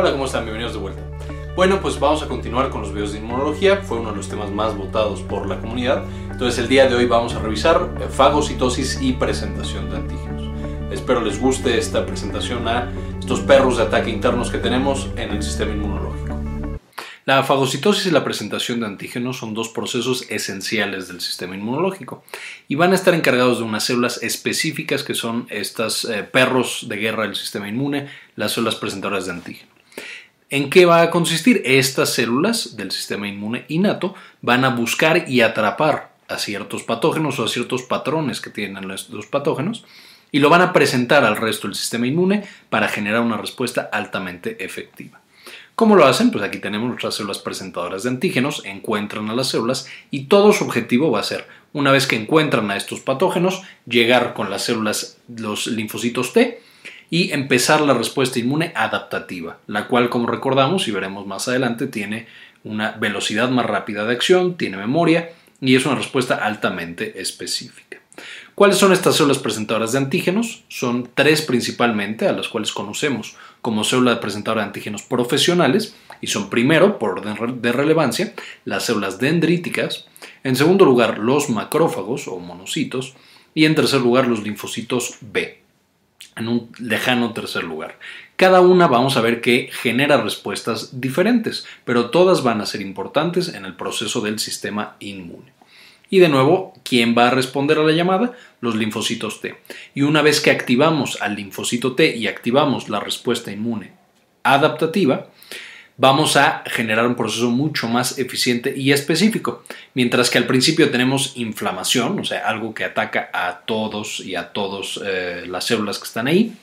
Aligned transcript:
Hola, 0.00 0.12
¿cómo 0.12 0.26
están? 0.26 0.44
Bienvenidos 0.44 0.74
de 0.74 0.78
vuelta. 0.78 1.02
Bueno, 1.56 1.80
pues 1.80 1.98
vamos 1.98 2.22
a 2.22 2.28
continuar 2.28 2.70
con 2.70 2.82
los 2.82 2.94
videos 2.94 3.10
de 3.10 3.18
inmunología. 3.18 3.78
Fue 3.78 3.98
uno 3.98 4.12
de 4.12 4.16
los 4.16 4.28
temas 4.28 4.48
más 4.48 4.76
votados 4.76 5.22
por 5.22 5.48
la 5.48 5.58
comunidad. 5.58 6.04
Entonces 6.30 6.60
el 6.60 6.68
día 6.68 6.86
de 6.88 6.94
hoy 6.94 7.06
vamos 7.06 7.34
a 7.34 7.40
revisar 7.40 7.96
eh, 8.00 8.06
fagocitosis 8.08 9.00
y 9.02 9.14
presentación 9.14 9.90
de 9.90 9.96
antígenos. 9.96 10.92
Espero 10.92 11.20
les 11.20 11.40
guste 11.40 11.76
esta 11.76 12.06
presentación 12.06 12.68
a 12.68 12.92
estos 13.18 13.40
perros 13.40 13.78
de 13.78 13.82
ataque 13.82 14.10
internos 14.10 14.52
que 14.52 14.58
tenemos 14.58 15.08
en 15.16 15.32
el 15.32 15.42
sistema 15.42 15.72
inmunológico. 15.72 16.40
La 17.24 17.42
fagocitosis 17.42 18.06
y 18.06 18.12
la 18.12 18.22
presentación 18.22 18.78
de 18.78 18.86
antígenos 18.86 19.38
son 19.38 19.52
dos 19.52 19.68
procesos 19.68 20.26
esenciales 20.30 21.08
del 21.08 21.20
sistema 21.20 21.56
inmunológico 21.56 22.22
y 22.68 22.76
van 22.76 22.92
a 22.92 22.94
estar 22.94 23.14
encargados 23.14 23.58
de 23.58 23.64
unas 23.64 23.82
células 23.82 24.22
específicas 24.22 25.02
que 25.02 25.14
son 25.14 25.48
estas 25.50 26.04
eh, 26.04 26.22
perros 26.22 26.86
de 26.88 26.98
guerra 26.98 27.24
del 27.24 27.34
sistema 27.34 27.68
inmune, 27.68 28.06
las 28.36 28.52
células 28.52 28.76
presentadoras 28.76 29.26
de 29.26 29.32
antígeno. 29.32 29.77
¿En 30.50 30.70
qué 30.70 30.86
va 30.86 31.02
a 31.02 31.10
consistir? 31.10 31.60
Estas 31.66 32.14
células 32.14 32.76
del 32.76 32.90
sistema 32.90 33.28
inmune 33.28 33.66
innato 33.68 34.14
van 34.40 34.64
a 34.64 34.70
buscar 34.70 35.28
y 35.28 35.42
atrapar 35.42 36.12
a 36.26 36.38
ciertos 36.38 36.84
patógenos 36.84 37.38
o 37.38 37.44
a 37.44 37.48
ciertos 37.48 37.82
patrones 37.82 38.40
que 38.40 38.48
tienen 38.48 38.88
los 38.88 39.26
patógenos 39.30 39.84
y 40.32 40.38
lo 40.38 40.48
van 40.48 40.62
a 40.62 40.72
presentar 40.72 41.24
al 41.24 41.36
resto 41.36 41.68
del 41.68 41.76
sistema 41.76 42.06
inmune 42.06 42.44
para 42.70 42.88
generar 42.88 43.20
una 43.20 43.36
respuesta 43.36 43.90
altamente 43.92 44.64
efectiva. 44.64 45.20
¿Cómo 45.74 45.96
lo 45.96 46.06
hacen? 46.06 46.30
Pues 46.30 46.42
aquí 46.42 46.58
tenemos 46.58 46.88
nuestras 46.88 47.14
células 47.14 47.38
presentadoras 47.38 48.02
de 48.02 48.08
antígenos, 48.08 48.64
encuentran 48.64 49.28
a 49.28 49.34
las 49.34 49.48
células 49.48 49.86
y 50.10 50.24
todo 50.24 50.52
su 50.52 50.64
objetivo 50.64 51.10
va 51.10 51.20
a 51.20 51.24
ser, 51.24 51.46
una 51.74 51.92
vez 51.92 52.06
que 52.06 52.16
encuentran 52.16 52.70
a 52.70 52.76
estos 52.76 53.00
patógenos, 53.00 53.62
llegar 53.86 54.32
con 54.32 54.50
las 54.50 54.64
células, 54.64 55.18
los 55.28 55.66
linfocitos 55.66 56.32
T, 56.32 56.62
y 57.10 57.32
empezar 57.32 57.80
la 57.80 57.94
respuesta 57.94 58.38
inmune 58.38 58.72
adaptativa, 58.74 59.58
la 59.66 59.86
cual, 59.86 60.10
como 60.10 60.26
recordamos 60.26 60.88
y 60.88 60.90
veremos 60.90 61.26
más 61.26 61.48
adelante, 61.48 61.86
tiene 61.86 62.26
una 62.64 62.92
velocidad 62.92 63.48
más 63.50 63.66
rápida 63.66 64.04
de 64.04 64.12
acción, 64.12 64.56
tiene 64.56 64.76
memoria 64.76 65.30
y 65.60 65.74
es 65.74 65.86
una 65.86 65.94
respuesta 65.94 66.36
altamente 66.36 67.20
específica. 67.20 67.98
¿Cuáles 68.54 68.76
son 68.76 68.92
estas 68.92 69.16
células 69.16 69.38
presentadoras 69.38 69.92
de 69.92 69.98
antígenos? 69.98 70.64
Son 70.68 71.08
tres 71.14 71.42
principalmente, 71.42 72.26
a 72.26 72.32
las 72.32 72.48
cuales 72.48 72.72
conocemos 72.72 73.36
como 73.62 73.84
células 73.84 74.18
presentadoras 74.18 74.64
de 74.64 74.68
antígenos 74.68 75.02
profesionales, 75.02 75.94
y 76.20 76.26
son 76.26 76.50
primero, 76.50 76.98
por 76.98 77.20
orden 77.20 77.62
de 77.62 77.72
relevancia, 77.72 78.34
las 78.64 78.86
células 78.86 79.20
dendríticas, 79.20 80.06
en 80.42 80.56
segundo 80.56 80.84
lugar 80.84 81.18
los 81.18 81.48
macrófagos 81.48 82.26
o 82.26 82.40
monocitos, 82.40 83.14
y 83.54 83.64
en 83.64 83.76
tercer 83.76 84.00
lugar 84.00 84.26
los 84.26 84.42
linfocitos 84.42 85.18
B 85.20 85.67
en 86.36 86.48
un 86.48 86.70
lejano 86.78 87.32
tercer 87.32 87.64
lugar. 87.64 87.98
Cada 88.36 88.60
una 88.60 88.86
vamos 88.86 89.16
a 89.16 89.20
ver 89.20 89.40
que 89.40 89.70
genera 89.72 90.22
respuestas 90.22 91.00
diferentes, 91.00 91.66
pero 91.84 92.10
todas 92.10 92.42
van 92.42 92.60
a 92.60 92.66
ser 92.66 92.80
importantes 92.80 93.54
en 93.54 93.64
el 93.64 93.74
proceso 93.74 94.20
del 94.20 94.38
sistema 94.38 94.96
inmune. 95.00 95.52
Y 96.10 96.20
de 96.20 96.28
nuevo, 96.28 96.72
¿quién 96.84 97.14
va 97.16 97.28
a 97.28 97.32
responder 97.32 97.78
a 97.78 97.82
la 97.82 97.92
llamada? 97.92 98.32
Los 98.60 98.76
linfocitos 98.76 99.40
T. 99.40 99.56
Y 99.94 100.02
una 100.02 100.22
vez 100.22 100.40
que 100.40 100.50
activamos 100.50 101.20
al 101.20 101.34
linfocito 101.34 101.94
T 101.94 102.16
y 102.16 102.28
activamos 102.28 102.88
la 102.88 103.00
respuesta 103.00 103.52
inmune 103.52 103.92
adaptativa, 104.42 105.26
vamos 105.98 106.36
a 106.36 106.62
generar 106.64 107.06
un 107.06 107.16
proceso 107.16 107.50
mucho 107.50 107.88
más 107.88 108.18
eficiente 108.18 108.72
y 108.74 108.92
específico. 108.92 109.64
Mientras 109.94 110.30
que 110.30 110.38
al 110.38 110.46
principio 110.46 110.90
tenemos 110.90 111.32
inflamación, 111.36 112.20
o 112.20 112.24
sea, 112.24 112.48
algo 112.48 112.72
que 112.72 112.84
ataca 112.84 113.28
a 113.34 113.60
todos 113.66 114.20
y 114.20 114.36
a 114.36 114.52
todas 114.52 114.98
eh, 115.04 115.44
las 115.46 115.66
células 115.66 115.98
que 115.98 116.04
están 116.04 116.28
ahí, 116.28 116.54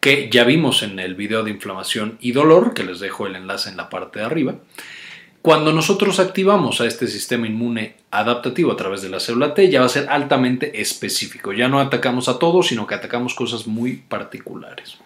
que 0.00 0.30
ya 0.30 0.44
vimos 0.44 0.82
en 0.82 0.98
el 0.98 1.14
video 1.14 1.42
de 1.42 1.50
inflamación 1.50 2.16
y 2.20 2.32
dolor, 2.32 2.72
que 2.72 2.84
les 2.84 3.00
dejo 3.00 3.26
el 3.26 3.36
enlace 3.36 3.68
en 3.68 3.76
la 3.76 3.90
parte 3.90 4.20
de 4.20 4.24
arriba. 4.24 4.54
Cuando 5.42 5.72
nosotros 5.72 6.20
activamos 6.20 6.80
a 6.80 6.86
este 6.86 7.08
sistema 7.08 7.48
inmune 7.48 7.96
adaptativo 8.12 8.70
a 8.70 8.76
través 8.76 9.02
de 9.02 9.08
la 9.08 9.18
célula 9.18 9.54
T, 9.54 9.68
ya 9.70 9.80
va 9.80 9.86
a 9.86 9.88
ser 9.88 10.08
altamente 10.08 10.80
específico. 10.80 11.52
Ya 11.52 11.66
no 11.66 11.80
atacamos 11.80 12.28
a 12.28 12.38
todos, 12.38 12.68
sino 12.68 12.86
que 12.86 12.94
atacamos 12.94 13.34
cosas 13.34 13.66
muy 13.66 13.96
particulares. 13.96 14.98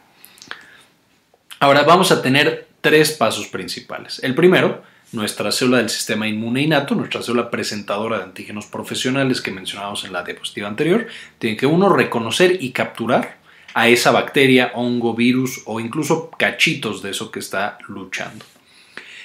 Ahora 1.58 1.84
vamos 1.84 2.12
a 2.12 2.20
tener 2.20 2.66
tres 2.86 3.10
pasos 3.10 3.48
principales. 3.48 4.20
El 4.22 4.36
primero, 4.36 4.84
nuestra 5.10 5.50
célula 5.50 5.78
del 5.78 5.90
sistema 5.90 6.28
inmune 6.28 6.62
innato, 6.62 6.94
nuestra 6.94 7.20
célula 7.20 7.50
presentadora 7.50 8.18
de 8.18 8.22
antígenos 8.22 8.66
profesionales 8.66 9.40
que 9.40 9.50
mencionábamos 9.50 10.04
en 10.04 10.12
la 10.12 10.22
diapositiva 10.22 10.68
anterior, 10.68 11.08
tiene 11.40 11.56
que 11.56 11.66
uno 11.66 11.88
reconocer 11.88 12.62
y 12.62 12.70
capturar 12.70 13.38
a 13.74 13.88
esa 13.88 14.12
bacteria, 14.12 14.70
hongo, 14.76 15.14
virus 15.14 15.62
o 15.64 15.80
incluso 15.80 16.30
cachitos 16.30 17.02
de 17.02 17.10
eso 17.10 17.32
que 17.32 17.40
está 17.40 17.76
luchando. 17.88 18.44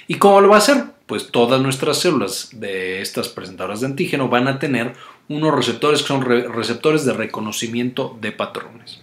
¿Y 0.08 0.16
cómo 0.16 0.42
lo 0.42 0.50
va 0.50 0.56
a 0.56 0.58
hacer? 0.58 0.86
Pues 1.06 1.30
todas 1.30 1.62
nuestras 1.62 2.00
células 2.00 2.50
de 2.54 3.04
estas 3.04 3.30
presentadoras 3.30 3.82
de 3.82 3.86
antígeno 3.86 4.28
van 4.28 4.48
a 4.48 4.58
tener 4.58 4.94
unos 5.32 5.54
receptores 5.54 6.02
que 6.02 6.08
son 6.08 6.22
receptores 6.22 7.06
de 7.06 7.14
reconocimiento 7.14 8.18
de 8.22 8.32
patrones. 8.32 9.00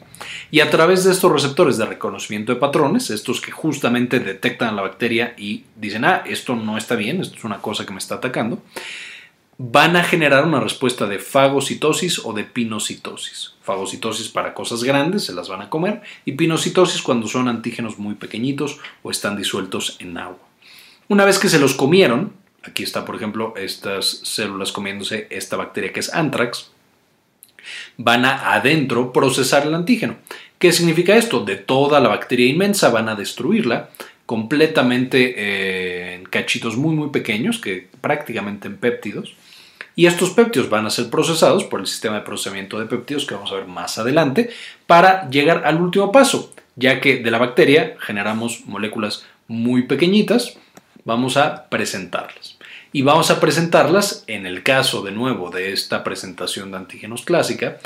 Y 0.51 0.61
a 0.61 0.71
través 0.71 1.05
de 1.05 1.13
estos 1.13 1.31
receptores 1.31 1.77
de 1.77 1.87
reconocimiento 1.87 2.53
de 2.53 2.61
patrones, 2.61 3.11
estos 3.11 3.41
que 3.41 3.51
justamente 3.51 4.21
detectan 4.21 4.77
la 4.77 4.83
bacteria 4.83 5.35
y 5.37 5.65
dicen, 5.77 6.05
ah, 6.05 6.23
esto 6.27 6.57
no 6.57 6.79
está 6.79 6.97
bien, 6.97 7.21
esto 7.21 7.37
es 7.37 7.45
una 7.45 7.59
cosa 7.59 7.85
que 7.85 7.93
me 7.93 7.99
está 7.99 8.17
atacando, 8.17 8.63
van 9.59 9.97
a 9.97 10.05
generar 10.05 10.47
una 10.47 10.61
respuesta 10.61 11.07
de 11.07 11.19
fagocitosis 11.19 12.21
o 12.25 12.33
de 12.33 12.45
pinocitosis. 12.45 13.55
Fagocitosis 13.63 14.29
para 14.29 14.55
cosas 14.55 14.85
grandes, 14.85 15.25
se 15.25 15.35
las 15.35 15.49
van 15.49 15.63
a 15.63 15.69
comer, 15.69 16.03
y 16.25 16.33
pinocitosis 16.33 17.03
cuando 17.03 17.27
son 17.27 17.49
antígenos 17.49 17.99
muy 17.99 18.15
pequeñitos 18.15 18.79
o 19.03 19.11
están 19.11 19.37
disueltos 19.37 19.97
en 19.99 20.17
agua. 20.17 20.39
Una 21.09 21.25
vez 21.25 21.39
que 21.39 21.49
se 21.49 21.59
los 21.59 21.75
comieron, 21.75 22.33
aquí 22.69 22.83
está 22.83 23.05
por 23.05 23.17
ejemplo 23.17 23.55
estas 23.57 24.21
células 24.25 24.73
comiéndose 24.73 25.27
esta 25.31 25.57
bacteria 25.57 25.93
que 25.93 26.01
es 26.01 26.13
anthrax, 26.15 26.71
van 27.97 28.25
a 28.25 28.55
adentro 28.55 29.13
procesar 29.13 29.67
el 29.67 29.75
antígeno. 29.75 30.17
¿Qué 30.59 30.73
significa 30.73 31.17
esto? 31.17 31.45
De 31.45 31.57
toda 31.57 32.01
la 32.01 32.09
bacteria 32.09 32.47
inmensa 32.47 32.91
van 32.91 33.09
a 33.09 33.15
destruirla 33.15 33.91
completamente 34.27 35.35
eh, 35.37 36.15
en 36.15 36.25
cachitos 36.25 36.77
muy 36.77 36.95
muy 36.95 37.11
pequeños, 37.11 37.59
que 37.59 37.89
prácticamente 38.01 38.69
en 38.69 38.77
péptidos. 38.77 39.35
Y 39.95 40.07
estos 40.07 40.31
péptidos 40.31 40.71
van 40.71 40.87
a 40.87 40.91
ser 40.91 41.11
procesados 41.11 41.65
por 41.65 41.81
el 41.81 41.87
sistema 41.87 42.17
de 42.17 42.23
procesamiento 42.23 42.79
de 42.79 42.87
péptidos 42.87 43.27
que 43.27 43.35
vamos 43.35 43.51
a 43.51 43.57
ver 43.57 43.67
más 43.67 43.99
adelante 43.99 44.51
para 44.87 45.29
llegar 45.29 45.63
al 45.65 45.81
último 45.81 46.13
paso, 46.13 46.53
ya 46.77 47.01
que 47.01 47.17
de 47.17 47.31
la 47.31 47.39
bacteria 47.39 47.97
generamos 48.01 48.65
moléculas 48.67 49.25
muy 49.49 49.83
pequeñitas, 49.83 50.57
vamos 51.05 51.37
a 51.37 51.69
presentarlas 51.69 52.58
y 52.93 53.03
vamos 53.03 53.31
a 53.31 53.41
presentarlas, 53.41 54.25
en 54.27 54.47
el 54.47 54.63
caso 54.63 55.03
de 55.03 55.13
nuevo 55.13 55.51
de 55.51 55.73
esta 55.73 56.05
presentación 56.05 56.71
de 56.71 56.79
antígenos 56.79 57.23
clásica, 57.23 57.79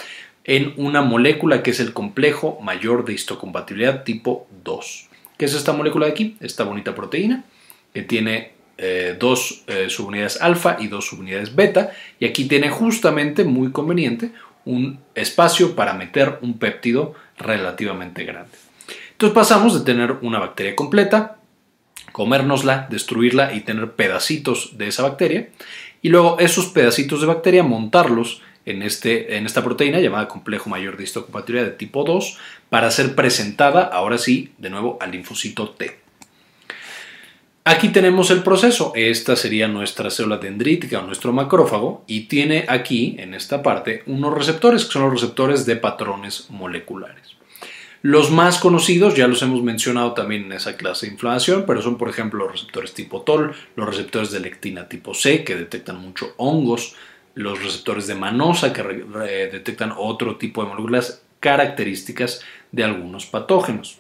en 0.45 0.75
una 0.77 1.03
molécula 1.03 1.63
que 1.63 1.71
es 1.71 1.81
el 1.81 1.93
complejo 1.93 2.59
mayor 2.63 3.05
de 3.05 3.15
histocompatibilidad 3.15 4.05
tipo 4.05 4.47
2. 4.65 5.09
¿Qué 5.37 5.45
es 5.45 5.55
esta 5.55 5.73
molécula 5.73 6.07
de 6.07 6.13
aquí? 6.13 6.37
Esta 6.41 6.65
bonita 6.65 6.95
proteína 6.95 7.45
que 7.93 8.03
tiene 8.03 8.53
eh, 8.79 9.17
dos 9.19 9.63
eh, 9.67 9.89
subunidades 9.89 10.41
alfa 10.41 10.77
y 10.81 10.89
dos 10.89 11.07
subunidades 11.07 11.55
beta 11.55 11.93
y 12.19 12.25
aquí 12.25 12.47
tiene 12.47 12.71
justamente 12.71 13.45
muy 13.45 13.71
conveniente 13.71 14.33
un 14.65 14.99
espacio 15.15 15.75
para 15.75 15.93
meter 15.93 16.39
un 16.43 16.59
péptido 16.59 17.15
relativamente 17.39 18.25
grande. 18.25 18.57
Entonces 19.13 19.35
pasamos 19.35 19.79
de 19.79 19.85
tener 19.85 20.13
una 20.23 20.39
bacteria 20.39 20.75
completa 20.75 21.37
comérnosla, 22.13 22.87
destruirla 22.91 23.55
y 23.55 23.61
tener 23.61 23.93
pedacitos 23.93 24.79
de 24.79 24.89
esa 24.89 25.03
bacteria. 25.03 25.49
Y 26.03 26.09
luego 26.09 26.39
esos 26.39 26.67
pedacitos 26.67 27.21
de 27.21 27.27
bacteria 27.27 27.63
montarlos 27.63 28.43
en, 28.65 28.83
este, 28.83 29.37
en 29.37 29.47
esta 29.47 29.65
proteína 29.65 30.01
llamada 30.01 30.29
complejo 30.29 30.71
mayor 30.71 30.97
de 30.97 31.05
histocompatibilidad 31.05 31.67
de 31.67 31.77
tipo 31.77 32.05
2 32.05 32.39
para 32.71 32.91
ser 32.91 33.15
presentada, 33.15 33.83
ahora 33.83 34.19
sí, 34.19 34.53
de 34.59 34.71
nuevo 34.71 34.99
al 35.01 35.13
linfocito 35.13 35.71
T. 35.71 36.03
Aquí 37.65 37.91
tenemos 37.91 38.33
el 38.33 38.43
proceso. 38.43 38.93
Esta 38.97 39.37
sería 39.37 39.69
nuestra 39.69 40.11
célula 40.11 40.39
dendrítica 40.39 40.99
o 40.99 41.07
nuestro 41.07 41.33
macrófago 41.33 42.03
y 42.09 42.23
tiene 42.23 42.65
aquí, 42.69 43.15
en 43.21 43.35
esta 43.35 43.63
parte, 43.63 44.03
unos 44.07 44.35
receptores 44.35 44.85
que 44.85 44.93
son 44.93 45.03
los 45.03 45.13
receptores 45.13 45.65
de 45.65 45.77
patrones 45.77 46.47
moleculares. 46.51 47.37
Los 48.03 48.33
más 48.33 48.59
conocidos 48.59 49.15
ya 49.15 49.29
los 49.29 49.43
hemos 49.43 49.63
mencionado 49.63 50.13
también 50.13 50.47
en 50.47 50.53
esa 50.55 50.77
clase 50.77 51.07
de 51.07 51.13
inflamación, 51.13 51.65
pero 51.67 51.81
son 51.83 51.99
por 51.99 52.09
ejemplo 52.09 52.41
los 52.41 52.53
receptores 52.53 52.95
tipo 52.95 53.23
TOL, 53.23 53.55
los 53.77 53.87
receptores 53.87 54.33
de 54.33 54.41
lectina 54.41 54.89
tipo 54.89 55.15
C 55.15 55.45
que 55.45 55.55
detectan 55.55 56.01
mucho 56.01 56.35
hongos, 56.37 56.97
los 57.37 57.63
receptores 57.63 58.09
de 58.09 58.17
manosa 58.17 58.73
que 58.73 58.83
detectan 58.83 59.95
otro 59.97 60.37
tipo 60.37 60.65
de 60.65 60.71
moléculas 60.71 61.23
características 61.39 62.41
de 62.73 62.83
algunos 62.83 63.27
patógenos. 63.27 63.99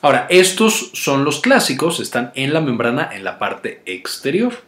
Ahora, 0.00 0.28
estos 0.30 0.92
son 0.94 1.24
los 1.24 1.40
clásicos, 1.40 1.98
están 1.98 2.30
en 2.36 2.52
la 2.52 2.60
membrana 2.60 3.10
en 3.12 3.24
la 3.24 3.40
parte 3.40 3.82
exterior 3.84 4.62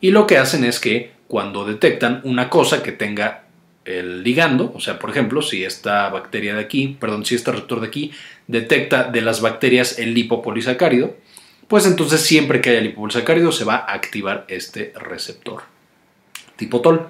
y 0.00 0.12
lo 0.12 0.28
que 0.28 0.38
hacen 0.38 0.62
es 0.62 0.78
que 0.78 1.10
cuando 1.26 1.64
detectan 1.64 2.20
una 2.22 2.50
cosa 2.50 2.84
que 2.84 2.92
tenga 2.92 3.45
el 3.86 4.22
ligando, 4.22 4.72
o 4.74 4.80
sea, 4.80 4.98
por 4.98 5.10
ejemplo, 5.10 5.42
si 5.42 5.64
esta 5.64 6.08
bacteria 6.10 6.54
de 6.54 6.60
aquí, 6.60 6.96
perdón, 7.00 7.24
si 7.24 7.34
este 7.34 7.52
receptor 7.52 7.80
de 7.80 7.86
aquí 7.86 8.12
detecta 8.46 9.04
de 9.04 9.22
las 9.22 9.40
bacterias 9.40 9.98
el 9.98 10.12
lipopolisacárido, 10.12 11.16
pues 11.68 11.86
entonces 11.86 12.20
siempre 12.20 12.60
que 12.60 12.70
haya 12.70 12.80
lipopolsacárido 12.80 13.52
se 13.52 13.64
va 13.64 13.76
a 13.76 13.94
activar 13.94 14.44
este 14.48 14.92
receptor 14.96 15.62
tipo 16.56 16.80
TOL. 16.80 17.08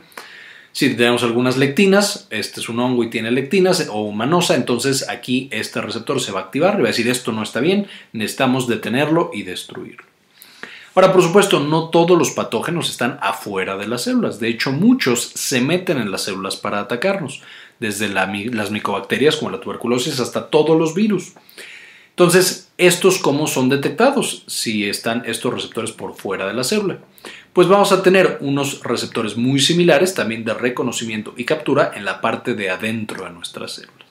Si 0.72 0.94
tenemos 0.94 1.22
algunas 1.22 1.56
lectinas, 1.56 2.26
este 2.28 2.60
es 2.60 2.68
un 2.68 2.78
hongo 2.80 3.02
y 3.02 3.08
tiene 3.08 3.30
lectinas 3.30 3.88
o 3.88 4.02
humanosa, 4.02 4.56
entonces 4.56 5.08
aquí 5.08 5.48
este 5.50 5.80
receptor 5.80 6.20
se 6.20 6.32
va 6.32 6.40
a 6.40 6.42
activar 6.44 6.74
y 6.74 6.82
va 6.82 6.88
a 6.88 6.92
decir 6.92 7.08
esto 7.08 7.32
no 7.32 7.42
está 7.42 7.60
bien, 7.60 7.86
necesitamos 8.12 8.68
detenerlo 8.68 9.30
y 9.32 9.44
destruirlo. 9.44 10.04
Ahora, 10.96 11.12
por 11.12 11.22
supuesto, 11.22 11.60
no 11.60 11.90
todos 11.90 12.18
los 12.18 12.30
patógenos 12.30 12.88
están 12.88 13.18
afuera 13.20 13.76
de 13.76 13.86
las 13.86 14.04
células. 14.04 14.40
De 14.40 14.48
hecho, 14.48 14.72
muchos 14.72 15.30
se 15.34 15.60
meten 15.60 15.98
en 15.98 16.10
las 16.10 16.22
células 16.22 16.56
para 16.56 16.80
atacarnos, 16.80 17.42
desde 17.78 18.08
las 18.08 18.70
micobacterias 18.70 19.36
como 19.36 19.50
la 19.50 19.60
tuberculosis 19.60 20.18
hasta 20.20 20.48
todos 20.48 20.78
los 20.78 20.94
virus. 20.94 21.34
Entonces, 22.08 22.72
¿estos 22.78 23.18
cómo 23.18 23.46
son 23.46 23.68
detectados 23.68 24.44
si 24.46 24.88
están 24.88 25.22
estos 25.26 25.52
receptores 25.52 25.92
por 25.92 26.16
fuera 26.16 26.46
de 26.46 26.54
la 26.54 26.64
célula? 26.64 27.00
Pues 27.52 27.68
vamos 27.68 27.92
a 27.92 28.02
tener 28.02 28.38
unos 28.40 28.82
receptores 28.82 29.36
muy 29.36 29.60
similares 29.60 30.14
también 30.14 30.46
de 30.46 30.54
reconocimiento 30.54 31.34
y 31.36 31.44
captura 31.44 31.92
en 31.94 32.06
la 32.06 32.22
parte 32.22 32.54
de 32.54 32.70
adentro 32.70 33.24
de 33.24 33.32
nuestras 33.32 33.72
células. 33.72 34.06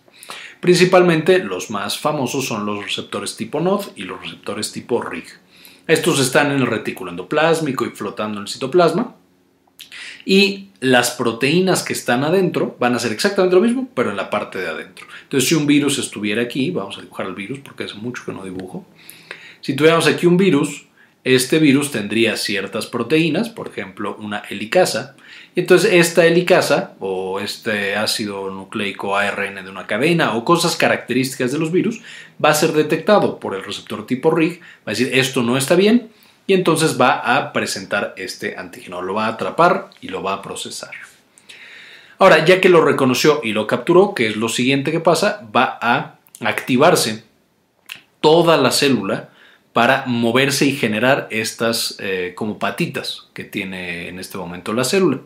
Principalmente 0.60 1.40
los 1.40 1.72
más 1.72 1.98
famosos 1.98 2.46
son 2.46 2.64
los 2.68 2.84
receptores 2.84 3.36
tipo 3.36 3.60
NOD 3.60 3.86
y 3.96 4.04
los 4.04 4.22
receptores 4.22 4.72
tipo 4.72 5.02
RIG. 5.02 5.45
Estos 5.88 6.20
están 6.20 6.52
en 6.52 6.60
el 6.60 6.68
retículo 6.68 7.12
endoplásmico 7.12 7.86
y 7.86 7.90
flotando 7.90 8.40
en 8.40 8.44
el 8.44 8.52
citoplasma. 8.52 9.16
Y 10.26 10.70
las 10.80 11.12
proteínas 11.12 11.84
que 11.84 11.94
están 11.94 12.24
adentro 12.24 12.76
van 12.80 12.96
a 12.96 13.00
ser 13.00 13.12
exactamente 13.12 13.56
lo 13.56 13.62
mismo, 13.62 13.90
pero 13.94 14.10
en 14.10 14.18
la 14.18 14.32
parte 14.32 14.58
de 14.58 14.68
adentro. 14.68 15.06
Entonces, 15.24 15.48
si 15.48 15.56
un 15.56 15.68
virus 15.68 16.00
estuviera 16.00 16.42
aquí, 16.42 16.72
vamos 16.72 16.98
a 16.98 17.02
dibujar 17.02 17.28
el 17.28 17.36
virus 17.36 17.60
porque 17.60 17.84
hace 17.84 17.96
mucho 17.96 18.24
que 18.26 18.32
no 18.32 18.44
dibujo. 18.44 18.86
Si 19.62 19.76
tuviéramos 19.76 20.08
aquí 20.08 20.26
un 20.26 20.38
virus, 20.38 20.86
este 21.24 21.60
virus 21.60 21.92
tendría 21.92 22.38
ciertas 22.38 22.88
proteínas, 22.88 23.50
por 23.50 23.68
ejemplo, 23.68 24.16
una 24.20 24.40
helicasa. 24.50 25.16
Entonces 25.56 25.94
esta 25.94 26.26
helicasa 26.26 26.96
o 27.00 27.40
este 27.40 27.96
ácido 27.96 28.50
nucleico 28.50 29.16
ARN 29.16 29.64
de 29.64 29.70
una 29.70 29.88
cadena 29.88 30.36
o 30.36 30.44
cosas 30.44 30.76
características 30.76 31.54
de 31.54 31.60
los 31.60 31.72
virus 31.72 32.02
va 32.44 32.50
a 32.50 32.56
ser 32.56 32.74
detectado 32.74 33.40
por 33.40 33.56
el 33.56 33.64
receptor 33.64 34.06
tipo 34.06 34.32
RIG, 34.32 34.60
va 34.60 34.88
a 34.88 34.90
decir 34.92 35.12
esto 35.14 35.44
no 35.44 35.58
está 35.58 35.76
bien 35.76 36.10
y 36.46 36.54
entonces 36.54 37.00
va 37.00 37.38
a 37.38 37.54
presentar 37.54 38.14
este 38.18 38.58
antígeno, 38.58 39.02
lo 39.02 39.14
va 39.14 39.28
a 39.28 39.30
atrapar 39.30 39.90
y 40.02 40.10
lo 40.10 40.22
va 40.22 40.34
a 40.34 40.42
procesar. 40.42 40.92
Ahora, 42.18 42.46
ya 42.46 42.62
que 42.62 42.70
lo 42.70 42.84
reconoció 42.84 43.42
y 43.44 43.52
lo 43.52 43.68
capturó, 43.68 44.14
que 44.14 44.28
es 44.28 44.38
lo 44.38 44.48
siguiente 44.48 44.92
que 44.92 45.00
pasa, 45.00 45.46
va 45.54 45.78
a 45.82 46.16
activarse 46.42 47.24
toda 48.22 48.58
la 48.58 48.72
célula 48.72 49.30
para 49.74 50.06
moverse 50.06 50.66
y 50.66 50.76
generar 50.76 51.28
estas 51.32 51.98
eh, 52.00 52.34
como 52.36 52.58
patitas 52.60 53.28
que 53.34 53.44
tiene 53.44 54.08
en 54.08 54.20
este 54.20 54.38
momento 54.38 54.72
la 54.72 54.86
célula. 54.86 55.20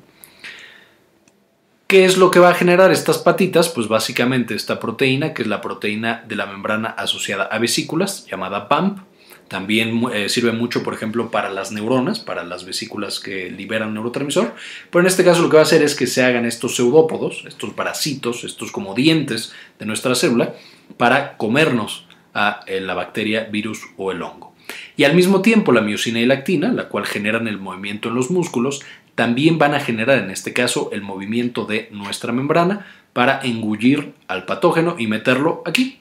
¿Qué 1.90 2.06
es 2.06 2.18
lo 2.20 2.30
que 2.30 2.38
va 2.38 2.50
a 2.50 2.54
generar 2.54 2.92
estas 2.92 3.18
patitas? 3.18 3.68
Pues 3.68 3.88
básicamente 3.88 4.54
esta 4.54 4.80
proteína, 4.80 5.34
que 5.34 5.42
es 5.42 5.48
la 5.48 5.60
proteína 5.60 6.24
de 6.28 6.36
la 6.36 6.46
membrana 6.46 6.90
asociada 6.90 7.46
a 7.46 7.58
vesículas, 7.58 8.28
llamada 8.30 8.70
PAMP, 8.70 9.00
también 9.48 10.04
eh, 10.14 10.30
sirve 10.30 10.52
mucho, 10.52 10.84
por 10.84 10.94
ejemplo, 10.94 11.32
para 11.32 11.50
las 11.50 11.72
neuronas, 11.72 12.20
para 12.20 12.44
las 12.44 12.64
vesículas 12.64 13.20
que 13.20 13.50
liberan 13.50 13.96
neurotransmisor. 13.96 14.54
Pero 14.92 15.02
en 15.02 15.08
este 15.08 15.24
caso 15.24 15.42
lo 15.42 15.50
que 15.50 15.56
va 15.56 15.64
a 15.64 15.66
hacer 15.66 15.82
es 15.82 15.96
que 15.96 16.06
se 16.06 16.24
hagan 16.24 16.46
estos 16.46 16.76
pseudópodos, 16.76 17.44
estos 17.48 17.74
parásitos, 17.74 18.44
estos 18.44 18.72
como 18.72 18.94
dientes 18.94 19.52
de 19.80 19.88
nuestra 19.88 20.14
célula, 20.14 20.54
para 20.96 21.38
comernos 21.38 22.06
a 22.36 22.60
eh, 22.68 22.82
la 22.82 22.94
bacteria, 22.94 23.46
virus 23.46 23.82
o 23.98 24.12
el 24.12 24.22
hongo. 24.22 24.54
Y 24.96 25.06
al 25.06 25.16
mismo 25.16 25.42
tiempo 25.42 25.72
la 25.72 25.82
miocina 25.82 26.20
y 26.20 26.28
la 26.28 26.36
actina, 26.36 26.72
la 26.72 26.88
cual 26.88 27.08
generan 27.08 27.48
el 27.48 27.58
movimiento 27.58 28.10
en 28.10 28.14
los 28.14 28.30
músculos, 28.30 28.82
también 29.20 29.58
van 29.58 29.74
a 29.74 29.82
generar 29.82 30.20
en 30.20 30.32
este 30.32 30.54
caso 30.54 30.92
el 30.94 31.02
movimiento 31.02 31.66
de 31.66 31.90
nuestra 31.92 32.32
membrana 32.32 32.86
para 33.12 33.42
engullir 33.44 34.14
al 34.30 34.46
patógeno 34.46 34.96
y 34.98 35.08
meterlo 35.08 35.62
aquí, 35.66 36.00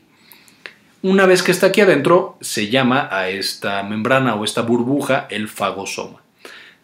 una 1.03 1.27
vez 1.27 1.43
que 1.43 1.51
está 1.51 1.67
aquí 1.67 1.81
adentro, 1.81 2.39
se 2.41 2.69
llama 2.69 3.09
a 3.11 3.29
esta 3.29 3.83
membrana 3.83 4.37
o 4.37 4.45
esta 4.45 4.63
burbuja 4.63 5.27
el 5.31 5.49
fagosoma. 5.49 6.23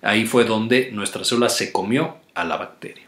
Ahí 0.02 0.26
fue 0.26 0.42
donde 0.42 0.90
nuestra 0.90 1.24
célula 1.24 1.48
se 1.48 1.70
comió 1.70 2.16
a 2.34 2.42
la 2.42 2.56
bacteria. 2.56 3.04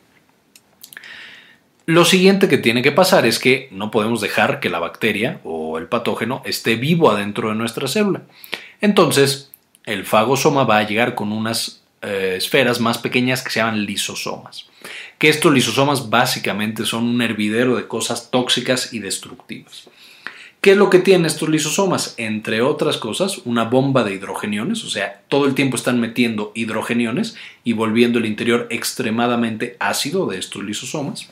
Lo 1.85 2.05
siguiente 2.05 2.47
que 2.47 2.59
tiene 2.59 2.81
que 2.81 2.93
pasar 2.93 3.27
es 3.27 3.41
que 3.41 3.69
no 3.73 3.91
podemos 3.91 4.21
dejar 4.21 4.61
que 4.61 4.71
la 4.71 4.79
bacteria 4.79 5.41
o 5.43 5.79
el 5.79 5.89
patógeno 5.89 6.43
esté 6.45 6.77
vivo 6.77 7.11
adentro 7.11 7.49
de 7.49 7.57
nuestra 7.57 7.89
célula. 7.89 8.23
Entonces, 8.81 9.51
el 9.85 10.05
fagosoma 10.05 10.63
va 10.63 10.79
a 10.79 10.87
llegar 10.87 11.17
con 11.17 11.33
unas 11.33 11.83
eh, 12.07 12.37
esferas 12.37 12.81
más 12.81 12.99
pequeñas 12.99 13.43
que 13.43 13.51
se 13.51 13.59
llaman 13.59 13.85
lisosomas. 13.85 14.67
Que 15.19 15.29
estos 15.29 15.53
lisosomas 15.53 16.09
básicamente 16.09 16.85
son 16.85 17.05
un 17.05 17.21
hervidero 17.21 17.77
de 17.77 17.89
cosas 17.89 18.31
tóxicas 18.31 18.93
y 18.93 19.01
destructivas. 19.01 19.89
¿Qué 20.61 20.73
es 20.73 20.77
lo 20.77 20.89
que 20.89 20.99
tienen 20.99 21.27
estos 21.27 21.49
lisosomas? 21.49 22.15
Entre 22.17 22.61
otras 22.61 22.97
cosas, 22.97 23.39
una 23.45 23.65
bomba 23.65 24.05
de 24.05 24.15
hidrogeniones, 24.15 24.85
o 24.85 24.89
sea, 24.89 25.23
todo 25.29 25.47
el 25.47 25.55
tiempo 25.55 25.77
están 25.77 26.01
metiendo 26.01 26.53
hidrogeniones 26.55 27.37
y 27.63 27.73
volviendo 27.73 28.19
el 28.19 28.27
interior 28.27 28.67
extremadamente 28.71 29.77
ácido 29.79 30.27
de 30.27 30.39
estos 30.39 30.65
lisosomas. 30.65 31.29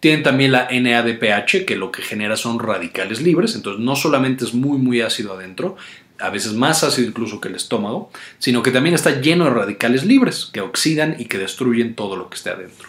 Tienen 0.00 0.22
también 0.22 0.52
la 0.52 0.68
NADPH, 0.70 1.64
que 1.66 1.76
lo 1.76 1.90
que 1.90 2.02
genera 2.02 2.36
son 2.36 2.58
radicales 2.58 3.20
libres, 3.20 3.54
entonces 3.54 3.84
no 3.84 3.96
solamente 3.96 4.44
es 4.44 4.54
muy 4.54 4.78
muy 4.78 5.00
ácido 5.00 5.34
adentro, 5.34 5.76
a 6.18 6.30
veces 6.30 6.54
más 6.54 6.84
ácido 6.84 7.08
incluso 7.08 7.40
que 7.40 7.48
el 7.48 7.54
estómago, 7.54 8.10
sino 8.38 8.62
que 8.62 8.70
también 8.70 8.94
está 8.94 9.20
lleno 9.20 9.44
de 9.44 9.50
radicales 9.50 10.04
libres 10.04 10.50
que 10.52 10.60
oxidan 10.60 11.16
y 11.18 11.26
que 11.26 11.38
destruyen 11.38 11.94
todo 11.94 12.16
lo 12.16 12.28
que 12.28 12.36
esté 12.36 12.50
adentro 12.50 12.88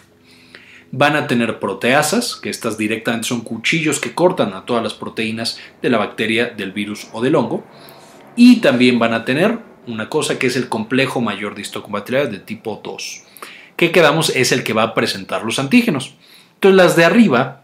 van 0.92 1.16
a 1.16 1.26
tener 1.26 1.58
proteasas, 1.58 2.36
que 2.36 2.50
estas 2.50 2.76
directamente 2.76 3.28
son 3.28 3.42
cuchillos 3.42 4.00
que 4.00 4.14
cortan 4.14 4.54
a 4.54 4.64
todas 4.64 4.82
las 4.82 4.94
proteínas 4.94 5.58
de 5.82 5.90
la 5.90 5.98
bacteria, 5.98 6.46
del 6.46 6.72
virus 6.72 7.08
o 7.12 7.22
del 7.22 7.36
hongo, 7.36 7.64
y 8.36 8.56
también 8.56 8.98
van 8.98 9.14
a 9.14 9.24
tener 9.24 9.58
una 9.86 10.08
cosa 10.08 10.38
que 10.38 10.46
es 10.46 10.56
el 10.56 10.68
complejo 10.68 11.20
mayor 11.20 11.54
de 11.54 11.62
histocompatibilidad 11.62 12.28
de 12.28 12.38
tipo 12.38 12.80
2, 12.82 13.22
que 13.76 13.92
quedamos 13.92 14.30
es 14.34 14.52
el 14.52 14.62
que 14.62 14.72
va 14.72 14.82
a 14.82 14.94
presentar 14.94 15.44
los 15.44 15.58
antígenos. 15.58 16.14
Entonces 16.54 16.76
las 16.76 16.96
de 16.96 17.04
arriba 17.04 17.59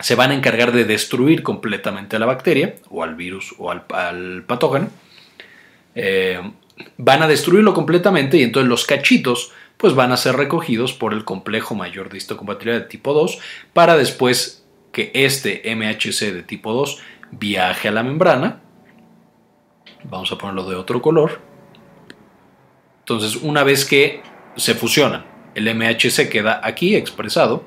se 0.00 0.14
van 0.14 0.30
a 0.30 0.34
encargar 0.34 0.72
de 0.72 0.84
destruir 0.84 1.42
completamente 1.42 2.16
a 2.16 2.18
la 2.18 2.26
bacteria 2.26 2.76
o 2.90 3.02
al 3.02 3.14
virus 3.14 3.54
o 3.58 3.70
al, 3.70 4.44
patógeno. 4.46 4.88
Eh, 5.94 6.40
van 6.96 7.22
a 7.22 7.28
destruirlo 7.28 7.74
completamente 7.74 8.38
y 8.38 8.42
entonces 8.42 8.68
los 8.68 8.86
cachitos 8.86 9.52
pues 9.76 9.94
van 9.94 10.12
a 10.12 10.16
ser 10.16 10.36
recogidos 10.36 10.92
por 10.92 11.12
el 11.12 11.24
complejo 11.24 11.74
mayor 11.74 12.10
de 12.10 12.18
histocompatibilidad 12.18 12.82
de 12.82 12.88
tipo 12.88 13.14
2 13.14 13.38
para 13.72 13.96
después 13.96 14.64
que 14.92 15.10
este 15.14 15.62
MHC 15.74 16.32
de 16.32 16.42
tipo 16.42 16.72
2 16.72 16.98
viaje 17.30 17.88
a 17.88 17.92
la 17.92 18.02
membrana. 18.02 18.60
Vamos 20.04 20.32
a 20.32 20.38
ponerlo 20.38 20.68
de 20.68 20.76
otro 20.76 21.00
color. 21.02 21.40
Entonces, 23.00 23.36
una 23.42 23.64
vez 23.64 23.84
que 23.84 24.22
se 24.56 24.74
fusionan, 24.74 25.24
el 25.54 25.74
MHC 25.74 26.28
queda 26.28 26.60
aquí 26.62 26.94
expresado, 26.94 27.64